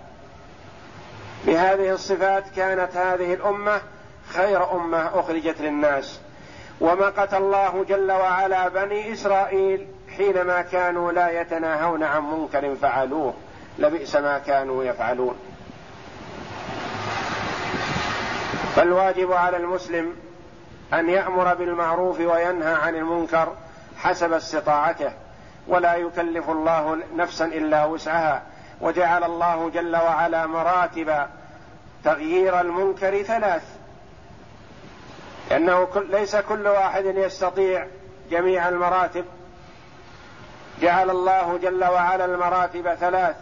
بهذه 1.45 1.91
الصفات 1.91 2.43
كانت 2.55 2.97
هذه 2.97 3.33
الأمة 3.33 3.81
خير 4.29 4.71
أمة 4.71 5.19
أخرجت 5.19 5.61
للناس. 5.61 6.19
ومقت 6.81 7.33
الله 7.33 7.85
جل 7.89 8.11
وعلا 8.11 8.67
بني 8.67 9.13
إسرائيل 9.13 9.87
حينما 10.17 10.61
كانوا 10.61 11.11
لا 11.11 11.41
يتناهون 11.41 12.03
عن 12.03 12.23
منكر 12.23 12.75
فعلوه. 12.75 13.33
لبئس 13.79 14.15
ما 14.15 14.39
كانوا 14.39 14.83
يفعلون. 14.83 15.35
فالواجب 18.75 19.31
على 19.31 19.57
المسلم 19.57 20.15
أن 20.93 21.09
يأمر 21.09 21.53
بالمعروف 21.53 22.19
وينهى 22.19 22.73
عن 22.73 22.95
المنكر 22.95 23.53
حسب 23.97 24.33
استطاعته 24.33 25.11
ولا 25.67 25.95
يكلف 25.95 26.49
الله 26.49 26.99
نفسا 27.15 27.45
إلا 27.45 27.85
وسعها 27.85 28.43
وجعل 28.81 29.23
الله 29.23 29.69
جل 29.69 29.95
وعلا 29.95 30.45
مراتب 30.45 31.27
تغيير 32.03 32.61
المنكر 32.61 33.23
ثلاث. 33.23 33.63
لأنه 35.49 35.87
ليس 36.09 36.35
كل 36.35 36.67
واحد 36.67 37.05
يستطيع 37.05 37.87
جميع 38.31 38.69
المراتب. 38.69 39.25
جعل 40.81 41.09
الله 41.09 41.57
جل 41.57 41.83
وعلا 41.83 42.25
المراتب 42.25 42.93
ثلاث. 42.93 43.35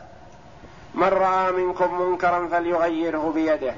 من 0.95 1.07
رأى 1.07 1.51
منكم 1.51 2.01
منكرا 2.01 2.47
فليغيره 2.47 3.31
بيده. 3.35 3.73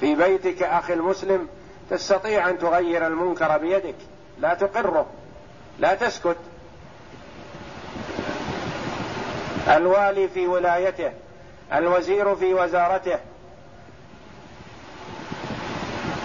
في 0.00 0.14
بيتك 0.14 0.62
أخي 0.62 0.92
المسلم 0.92 1.48
تستطيع 1.90 2.48
أن 2.50 2.58
تغير 2.58 3.06
المنكر 3.06 3.58
بيدك. 3.58 3.94
لا 4.38 4.54
تقره. 4.54 5.06
لا 5.78 5.94
تسكت. 5.94 6.36
الوالي 9.68 10.28
في 10.28 10.46
ولايته. 10.46 11.12
الوزير 11.72 12.36
في 12.36 12.54
وزارته. 12.54 13.18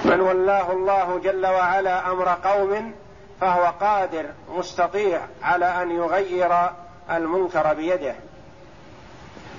من 0.06 0.20
ولاه 0.20 0.72
الله 0.72 1.20
جل 1.24 1.46
وعلا 1.46 2.12
أمر 2.12 2.30
قوم 2.30 2.94
فهو 3.42 3.74
قادر 3.80 4.26
مستطيع 4.50 5.22
على 5.44 5.66
أن 5.66 5.92
يغير 5.92 6.70
المنكر 7.12 7.74
بيده. 7.74 8.16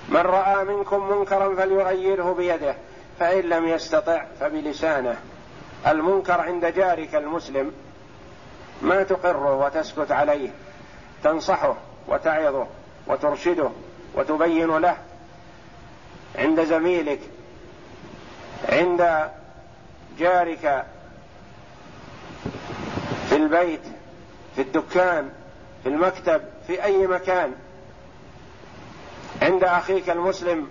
من 0.09 0.21
رأى 0.21 0.65
منكم 0.65 1.11
منكرا 1.11 1.55
فليغيره 1.55 2.33
بيده 2.33 2.75
فإن 3.21 3.41
لم 3.41 3.69
يستطع 3.69 4.25
فبلسانه. 4.41 5.17
المنكر 5.87 6.41
عند 6.41 6.67
جارك 6.67 7.15
المسلم 7.15 7.73
ما 8.83 9.03
تقره 9.03 9.55
وتسكت 9.57 10.13
عليه 10.13 10.51
تنصحه 11.25 11.77
وتعظه 12.09 12.67
وترشده 13.07 13.71
وتبين 14.15 14.77
له. 14.77 14.97
عند 16.39 16.65
زميلك 16.65 17.21
عند 18.69 19.31
جارك 20.19 20.87
في 23.29 23.37
البيت 23.37 23.83
في 24.57 24.63
الدكان 24.63 25.31
في 25.83 25.89
المكتب 25.89 26.43
في 26.67 26.85
أي 26.85 27.07
مكان. 27.07 27.53
عند 29.43 29.65
أخيك 29.65 30.11
المسلم 30.11 30.69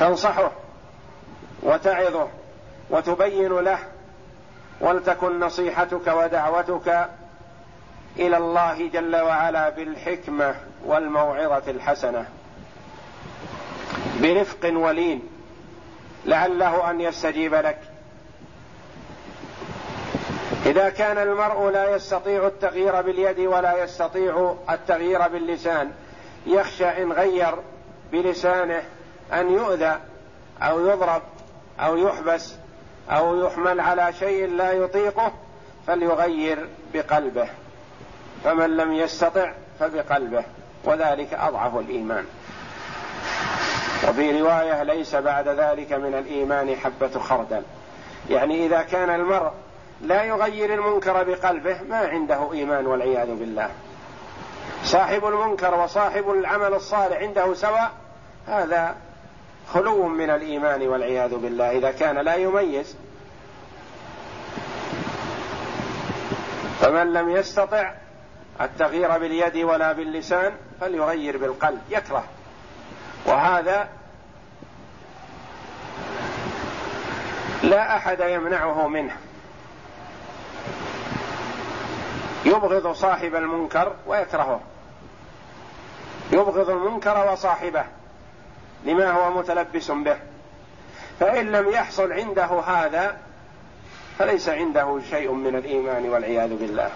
تنصحه 0.00 0.52
وتعظه 1.62 2.28
وتبين 2.94 3.58
له 3.58 3.78
ولتكن 4.80 5.40
نصيحتك 5.40 6.06
ودعوتك 6.06 7.08
إلى 8.18 8.36
الله 8.36 8.88
جل 8.88 9.16
وعلا 9.16 9.70
بالحكمة 9.70 10.54
والموعظة 10.84 11.70
الحسنة. 11.70 12.26
برفق 14.22 14.72
ولين 14.72 15.22
لعله 16.26 16.90
أن 16.90 17.00
يستجيب 17.00 17.54
لك. 17.54 17.78
إذا 20.66 20.88
كان 20.88 21.18
المرء 21.18 21.70
لا 21.70 21.96
يستطيع 21.96 22.46
التغيير 22.46 23.02
باليد 23.02 23.40
ولا 23.40 23.84
يستطيع 23.84 24.56
التغيير 24.70 25.28
باللسان 25.28 25.92
يخشى 26.46 27.02
إن 27.02 27.12
غير 27.12 27.54
بلسانه 28.12 28.82
أن 29.32 29.52
يؤذى 29.52 29.98
أو 30.62 30.86
يضرب 30.86 31.22
أو 31.80 31.96
يحبس 31.96 32.54
أو 33.10 33.46
يحمل 33.46 33.80
على 33.80 34.12
شيء 34.12 34.46
لا 34.46 34.72
يطيقه 34.72 35.32
فليغير 35.86 36.68
بقلبه. 36.94 37.48
فمن 38.44 38.76
لم 38.76 38.92
يستطع 38.92 39.52
فبقلبه 39.80 40.44
وذلك 40.84 41.34
أضعف 41.34 41.76
الإيمان. 41.76 42.24
وفي 44.08 44.40
رواية 44.40 44.82
ليس 44.82 45.14
بعد 45.14 45.48
ذلك 45.48 45.92
من 45.92 46.14
الإيمان 46.14 46.76
حبة 46.76 47.20
خردل. 47.20 47.62
يعني 48.30 48.66
إذا 48.66 48.82
كان 48.82 49.10
المرء 49.10 49.50
لا 50.02 50.22
يغير 50.24 50.74
المنكر 50.74 51.22
بقلبه 51.22 51.76
ما 51.88 51.96
عنده 51.96 52.52
إيمان 52.52 52.86
والعياذ 52.86 53.34
بالله. 53.34 53.70
صاحب 54.84 55.26
المنكر 55.26 55.74
وصاحب 55.74 56.30
العمل 56.30 56.74
الصالح 56.74 57.16
عنده 57.16 57.54
سواء 57.54 57.92
هذا 58.46 58.94
خلو 59.72 60.08
من 60.08 60.30
الإيمان 60.30 60.88
والعياذ 60.88 61.34
بالله. 61.34 61.70
إذا 61.70 61.90
كان 61.90 62.18
لا 62.18 62.34
يميز 62.34 62.96
فمن 66.80 67.12
لم 67.12 67.30
يستطع 67.30 67.92
التغيير 68.60 69.18
باليد 69.18 69.56
ولا 69.56 69.92
باللسان 69.92 70.52
فليغير 70.80 71.38
بالقلب 71.38 71.80
يكره. 71.90 72.24
وهذا 73.26 73.88
لا 77.62 77.96
أحد 77.96 78.20
يمنعه 78.20 78.88
منه. 78.88 79.16
يبغض 82.44 82.92
صاحب 82.92 83.34
المنكر 83.34 83.92
ويكرهه. 84.06 84.60
يبغض 86.32 86.70
المنكر 86.70 87.32
وصاحبه. 87.32 87.84
لما 88.84 89.10
هو 89.10 89.30
متلبس 89.38 89.90
به. 89.90 90.16
فإن 91.20 91.52
لم 91.52 91.68
يحصل 91.68 92.12
عنده 92.12 92.60
هذا 92.60 93.16
فليس 94.18 94.48
عنده 94.48 95.00
شيء 95.10 95.32
من 95.32 95.56
الإيمان 95.56 96.08
والعياذ 96.08 96.56
بالله. 96.56 96.90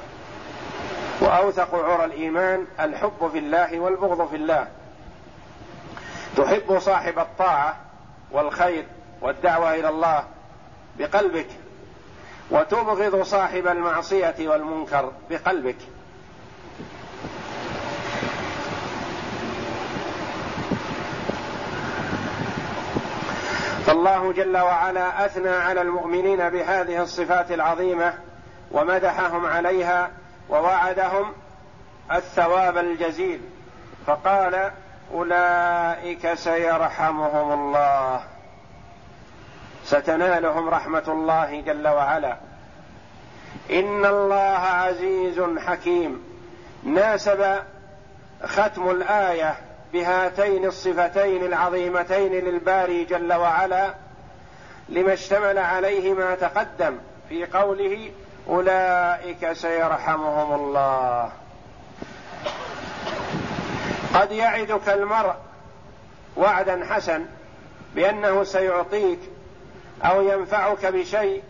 وأوثق 1.20 1.74
عرى 1.74 2.04
الإيمان 2.04 2.66
الحب 2.80 3.30
في 3.32 3.38
الله 3.38 3.80
والبغض 3.80 4.28
في 4.28 4.36
الله. 4.36 4.68
تحب 6.36 6.78
صاحب 6.78 7.18
الطاعة 7.18 7.76
والخير 8.30 8.84
والدعوة 9.20 9.74
إلى 9.74 9.88
الله 9.88 10.24
بقلبك 10.98 11.48
وتبغض 12.50 13.22
صاحب 13.22 13.66
المعصية 13.66 14.34
والمنكر 14.40 15.12
بقلبك. 15.30 15.76
فالله 23.88 24.32
جل 24.32 24.56
وعلا 24.56 25.26
أثنى 25.26 25.48
على 25.48 25.80
المؤمنين 25.82 26.48
بهذه 26.48 27.02
الصفات 27.02 27.52
العظيمة 27.52 28.14
ومدحهم 28.70 29.46
عليها 29.46 30.10
ووعدهم 30.48 31.32
الثواب 32.12 32.78
الجزيل. 32.78 33.40
فقال 34.06 34.70
أولئك 35.14 36.34
سيرحمهم 36.34 37.52
الله. 37.52 38.20
ستنالهم 39.84 40.68
رحمة 40.68 41.04
الله 41.08 41.60
جل 41.60 41.88
وعلا. 41.88 42.36
إن 43.70 44.06
الله 44.06 44.58
عزيز 44.58 45.40
حكيم. 45.66 46.24
ناسب 46.84 47.58
ختم 48.44 48.90
الآية 48.90 49.67
بهاتين 49.92 50.64
الصفتين 50.64 51.44
العظيمتين 51.44 52.32
للباري 52.32 53.04
جل 53.04 53.32
وعلا 53.32 53.94
لما 54.88 55.12
اشتمل 55.12 55.58
عليه 55.58 56.14
ما 56.14 56.34
تقدم 56.34 56.98
في 57.28 57.46
قوله 57.46 58.10
أولئك 58.48 59.52
سيرحمهم 59.52 60.54
الله. 60.54 61.30
قد 64.14 64.32
يعدك 64.32 64.88
المرء 64.88 65.34
وعدا 66.36 66.84
حسن 66.84 67.26
بأنه 67.94 68.44
سيعطيك 68.44 69.18
أو 70.04 70.22
ينفعك 70.22 70.86
بشيء 70.86 71.42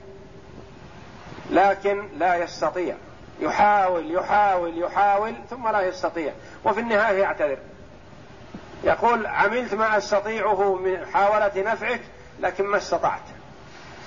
لكن 1.50 2.08
لا 2.18 2.36
يستطيع. 2.36 2.96
يحاول 3.40 4.14
يحاول 4.14 4.78
يحاول 4.82 5.34
ثم 5.50 5.68
لا 5.68 5.80
يستطيع. 5.80 6.32
وفي 6.64 6.80
النهاية 6.80 7.18
يعتذر. 7.22 7.58
يقول 8.84 9.26
عملت 9.26 9.74
ما 9.74 9.96
أستطيعه 9.96 10.74
من 10.74 11.06
حاولة 11.06 11.52
نفعك 11.56 12.00
لكن 12.40 12.66
ما 12.66 12.76
استطعت 12.76 13.22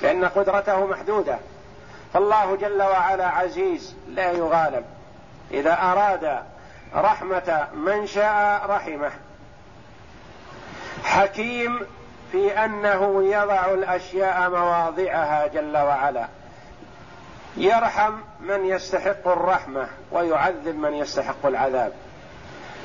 لأن 0.01 0.26
قدرته 0.26 0.86
محدودة. 0.86 1.38
فالله 2.13 2.55
جل 2.55 2.82
وعلا 2.82 3.28
عزيز 3.28 3.95
لا 4.07 4.32
يغالب. 4.32 4.86
إذا 5.51 5.74
أراد 5.74 6.43
رحمة 6.95 7.67
من 7.74 8.07
شاء 8.07 8.65
رحمه. 8.69 9.11
حكيم 11.03 11.80
في 12.32 12.65
أنه 12.65 13.24
يضع 13.24 13.65
الأشياء 13.65 14.49
مواضعها 14.49 15.47
جل 15.47 15.78
وعلا. 15.78 16.28
يرحم 17.57 18.13
من 18.39 18.65
يستحق 18.65 19.28
الرحمة 19.28 19.88
ويعذب 20.11 20.76
من 20.76 20.93
يستحق 20.93 21.45
العذاب. 21.45 21.93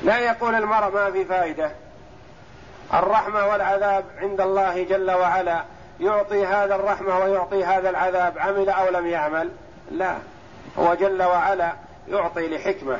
لا 0.03 0.19
يقول 0.19 0.55
المرء 0.55 0.93
ما 0.93 1.11
في 1.11 1.25
فائدة. 1.25 1.71
الرحمة 2.93 3.47
والعذاب 3.47 4.05
عند 4.17 4.41
الله 4.41 4.83
جل 4.83 5.11
وعلا. 5.11 5.63
يعطي 5.99 6.45
هذا 6.45 6.75
الرحمة 6.75 7.19
ويعطي 7.19 7.63
هذا 7.65 7.89
العذاب. 7.89 8.37
عمل 8.37 8.69
أو 8.69 8.89
لم 8.89 9.07
يعمل؟ 9.07 9.51
لا. 9.91 10.15
هو 10.79 10.93
جل 10.93 11.23
وعلا 11.23 11.73
يعطي 12.07 12.47
لحكمة 12.47 12.99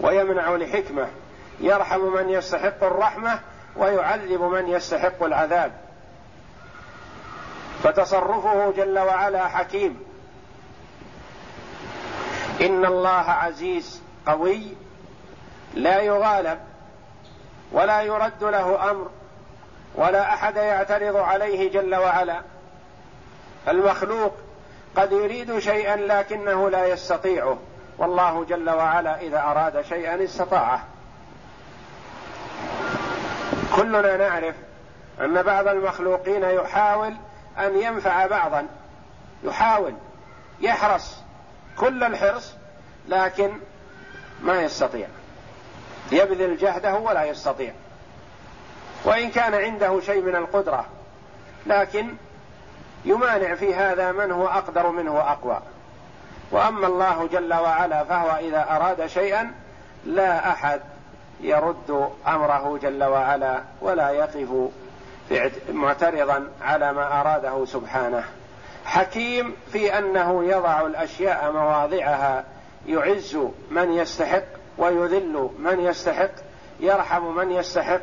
ويمنع 0.00 0.50
لحكمة. 0.50 1.08
يرحم 1.60 2.00
من 2.00 2.28
يستحق 2.28 2.84
الرحمة 2.84 3.40
ويعذب 3.76 4.42
من 4.42 4.68
يستحق 4.68 5.22
العذاب. 5.22 5.72
فتصرفه 7.82 8.72
جل 8.76 8.98
وعلا 8.98 9.48
حكيم. 9.48 10.00
إن 12.60 12.84
الله 12.84 13.30
عزيز 13.30 14.02
قوي 14.26 14.62
لا 15.74 16.00
يغالب 16.00 16.58
ولا 17.72 18.02
يرد 18.02 18.44
له 18.44 18.90
أمر 18.90 19.10
ولا 19.94 20.34
أحد 20.34 20.56
يعترض 20.56 21.16
عليه 21.16 21.70
جل 21.70 21.94
وعلا. 21.94 22.42
المخلوق 23.68 24.34
قد 24.96 25.12
يريد 25.12 25.58
شيئا 25.58 25.96
لكنه 25.96 26.70
لا 26.70 26.86
يستطيعه. 26.86 27.58
والله 27.98 28.44
جل 28.44 28.70
وعلا 28.70 29.20
إذا 29.20 29.38
أراد 29.40 29.82
شيئا 29.82 30.24
استطاعه. 30.24 30.84
كلنا 33.76 34.16
نعرف 34.16 34.54
أن 35.20 35.42
بعض 35.42 35.68
المخلوقين 35.68 36.42
يحاول 36.42 37.16
أن 37.58 37.78
ينفع 37.78 38.26
بعضا. 38.26 38.66
يحاول 39.44 39.94
يحرص 40.60 41.16
كل 41.78 42.04
الحرص 42.04 42.54
لكن 43.08 43.52
ما 44.42 44.62
يستطيع. 44.62 45.08
يبذل 46.12 46.56
جهده 46.56 46.94
ولا 46.94 47.24
يستطيع. 47.24 47.72
وإن 49.04 49.30
كان 49.30 49.54
عنده 49.54 50.00
شيء 50.00 50.22
من 50.22 50.36
القدرة 50.36 50.86
لكن 51.66 52.14
يمانع 53.04 53.54
في 53.54 53.74
هذا 53.74 54.12
من 54.12 54.30
هو 54.30 54.46
أقدر 54.46 54.90
منه 54.90 55.14
وأقوى. 55.14 55.60
وأما 56.50 56.86
الله 56.86 57.28
جل 57.32 57.54
وعلا 57.54 58.04
فهو 58.04 58.36
إذا 58.36 58.66
أراد 58.70 59.06
شيئا 59.06 59.52
لا 60.04 60.50
أحد 60.50 60.80
يرد 61.40 62.10
أمره 62.26 62.78
جل 62.82 63.04
وعلا 63.04 63.60
ولا 63.80 64.10
يقف 64.10 64.70
معترضا 65.72 66.48
على 66.62 66.92
ما 66.92 67.20
أراده 67.20 67.64
سبحانه. 67.64 68.24
حكيم 68.84 69.56
في 69.72 69.98
أنه 69.98 70.44
يضع 70.44 70.86
الأشياء 70.86 71.52
مواضعها 71.52 72.44
يعز 72.86 73.38
من 73.70 73.92
يستحق 73.92 74.59
ويذل 74.78 75.50
من 75.58 75.80
يستحق 75.80 76.30
يرحم 76.80 77.34
من 77.34 77.52
يستحق 77.52 78.00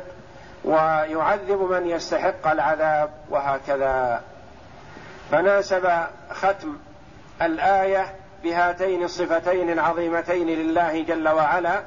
ويعذب 0.64 1.70
من 1.70 1.86
يستحق 1.86 2.46
العذاب 2.46 3.10
وهكذا. 3.30 4.22
فناسب 5.30 5.90
ختم 6.30 6.76
الآية 7.42 8.14
بهاتين 8.44 9.02
الصفتين 9.02 9.70
العظيمتين 9.70 10.46
لله 10.46 11.02
جل 11.02 11.28
وعلا 11.28 11.82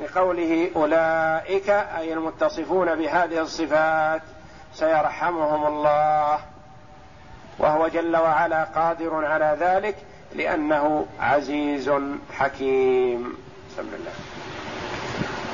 بقوله 0.00 0.70
أولئك 0.76 1.70
أي 1.70 2.12
المتصفون 2.12 2.94
بهذه 2.94 3.40
الصفات 3.40 4.22
سيرحمهم 4.74 5.66
الله. 5.66 6.38
وهو 7.58 7.88
جل 7.88 8.16
وعلا 8.16 8.64
قادر 8.64 9.24
على 9.24 9.56
ذلك 9.60 9.96
لأنه 10.34 11.06
عزيز 11.20 11.92
حكيم. 12.32 13.36
بسم 13.74 13.82
الله 13.82 14.14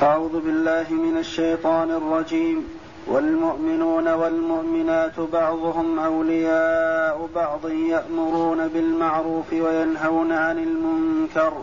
أعوذ 0.03 0.39
بالله 0.39 0.85
من 0.93 1.17
الشيطان 1.17 1.91
الرجيم. 1.91 2.67
والمؤمنون 3.07 4.07
والمؤمنات 4.07 5.19
بعضهم 5.19 5.99
أولياء 5.99 7.29
بعض 7.35 7.69
يأمرون 7.69 8.67
بالمعروف 8.67 9.53
وينهون 9.53 10.31
عن 10.31 10.57
المنكر 10.59 11.53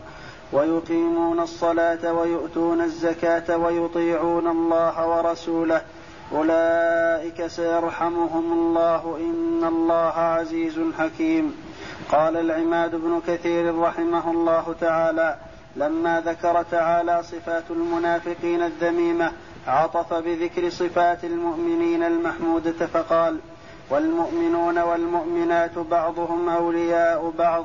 ويقيمون 0.52 1.40
الصلاة 1.40 2.12
ويؤتون 2.12 2.80
الزكاة 2.80 3.56
ويطيعون 3.56 4.46
الله 4.48 5.08
ورسوله. 5.08 5.82
أولئك 6.32 7.46
سيرحمهم 7.46 8.52
الله. 8.52 9.16
إن 9.20 9.64
الله 9.64 10.12
عزيز 10.34 10.80
حكيم. 10.98 11.56
قال 12.12 12.36
العماد 12.36 12.96
بن 12.96 13.20
كثير 13.26 13.78
رحمه 13.78 14.30
الله 14.30 14.74
تعالى 14.80 15.36
لما 15.78 16.20
ذكر 16.20 16.62
تعالى 16.62 17.22
صفات 17.22 17.64
المنافقين 17.70 18.62
الذميمة 18.62 19.32
عطف 19.66 20.14
بذكر 20.14 20.70
صفات 20.70 21.24
المؤمنين 21.24 22.02
المحموده 22.02 22.86
فقال 22.86 23.38
والمؤمنون 23.90 24.78
والمؤمنات 24.78 25.78
بعضهم 25.78 26.48
أولياء 26.48 27.32
بعض 27.38 27.64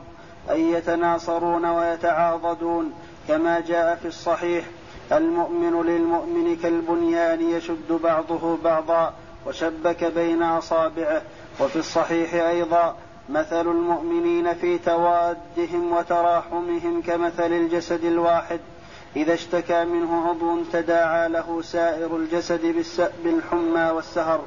اي 0.50 0.72
يتناصرون 0.72 1.66
ويتعاضدون. 1.66 2.94
كما 3.28 3.60
جاء 3.60 3.96
في 3.96 4.08
الصحيح 4.08 4.66
المؤمن 5.12 5.82
للمؤمن 5.86 6.56
كالبنيان 6.64 7.42
يشد 7.42 8.00
بعضه 8.04 8.58
بعضا 8.64 9.14
وشبك 9.48 10.04
بين 10.04 10.44
أصابعه. 10.44 11.22
وفي 11.60 11.76
الصحيح 11.76 12.34
أيضا 12.34 12.96
مثل 13.30 13.68
المؤمنين 13.68 14.54
في 14.54 14.78
توادهم 14.78 15.92
وتراحمهم 15.92 17.02
كمثل 17.02 17.54
الجسد 17.54 18.04
الواحد. 18.04 18.60
إذا 19.16 19.34
اشتكى 19.34 19.86
منه 19.86 20.30
عضو 20.30 20.64
تداعى 20.74 21.30
له 21.30 21.62
سائر 21.62 22.16
الجسد 22.16 22.86
بالحمى 23.24 23.92
والسهر. 23.96 24.42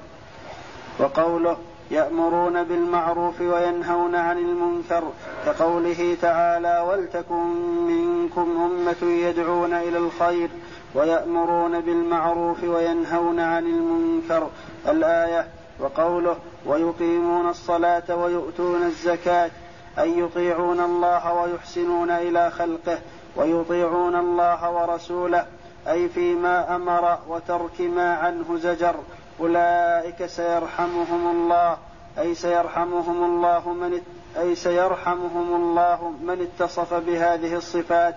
وقوله 0.98 1.58
يأمرون 1.90 2.64
بالمعروف 2.64 3.40
وينهون 3.40 4.14
عن 4.14 4.38
المنكر 4.38 5.02
كقوله 5.46 6.16
تعالى 6.22 6.84
ولتكن 6.88 7.46
منكم 7.86 8.70
أمة 8.72 9.10
يدعون 9.12 9.72
إلى 9.72 9.98
الخير 9.98 10.48
ويأمرون 10.94 11.80
بالمعروف 11.80 12.64
وينهون 12.64 13.40
عن 13.40 13.66
المنكر. 13.66 14.50
الآية 14.88 15.46
وقوله 15.80 16.36
ويقيمون 16.66 17.48
الصلاة 17.48 18.16
ويؤتون 18.16 18.82
الزكاة 18.82 19.50
أي 19.98 20.18
يطيعون 20.18 20.80
الله 20.80 21.32
ويحسنون 21.32 22.10
إلى 22.10 22.50
خلقه 22.50 22.98
ويطيعون 23.36 24.16
الله 24.16 24.70
ورسوله 24.70 25.46
أي 25.88 26.08
فيما 26.08 26.76
أمر 26.76 27.18
وترك 27.28 27.80
ما 27.80 28.14
عنه 28.14 28.56
زجر 28.56 28.94
أولئك 29.40 30.26
سيرحمهم 30.26 31.30
الله 31.30 31.78
أي 32.18 32.34
سيرحمهم 32.34 33.24
الله 33.24 33.72
من 33.72 34.00
أي 34.38 34.54
سيرحمهم 34.54 35.54
الله 35.56 36.12
من 36.22 36.42
اتصف 36.42 36.94
بهذه 36.94 37.56
الصفات. 37.56 38.14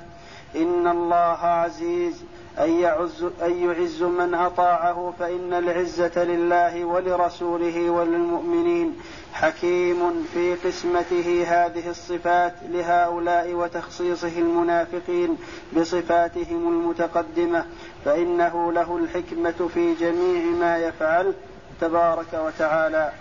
إن 0.55 0.87
الله 0.87 1.39
عزيز 1.45 2.23
أن 2.59 2.79
يعز, 2.79 3.23
أن 3.41 3.63
يعز 3.63 4.03
من 4.03 4.33
أطاعه 4.33 5.13
فإن 5.19 5.53
العزة 5.53 6.23
لله 6.23 6.85
ولرسوله 6.85 7.89
وللمؤمنين. 7.89 8.99
حكيم 9.33 10.27
في 10.33 10.55
قسمته 10.55 11.43
هذه 11.47 11.89
الصفات 11.89 12.53
لهؤلاء 12.69 13.53
وتخصيصه 13.53 14.39
المنافقين 14.39 15.37
بصفاتهم 15.77 16.67
المتقدمة 16.67 17.65
فإنه 18.05 18.71
له 18.71 18.97
الحكمة 18.97 19.69
في 19.73 19.93
جميع 19.93 20.43
ما 20.59 20.77
يفعل 20.77 21.33
تبارك 21.81 22.33
وتعالى. 22.33 23.11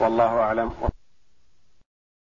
والله 0.00 0.38
أعلم. 0.38 0.72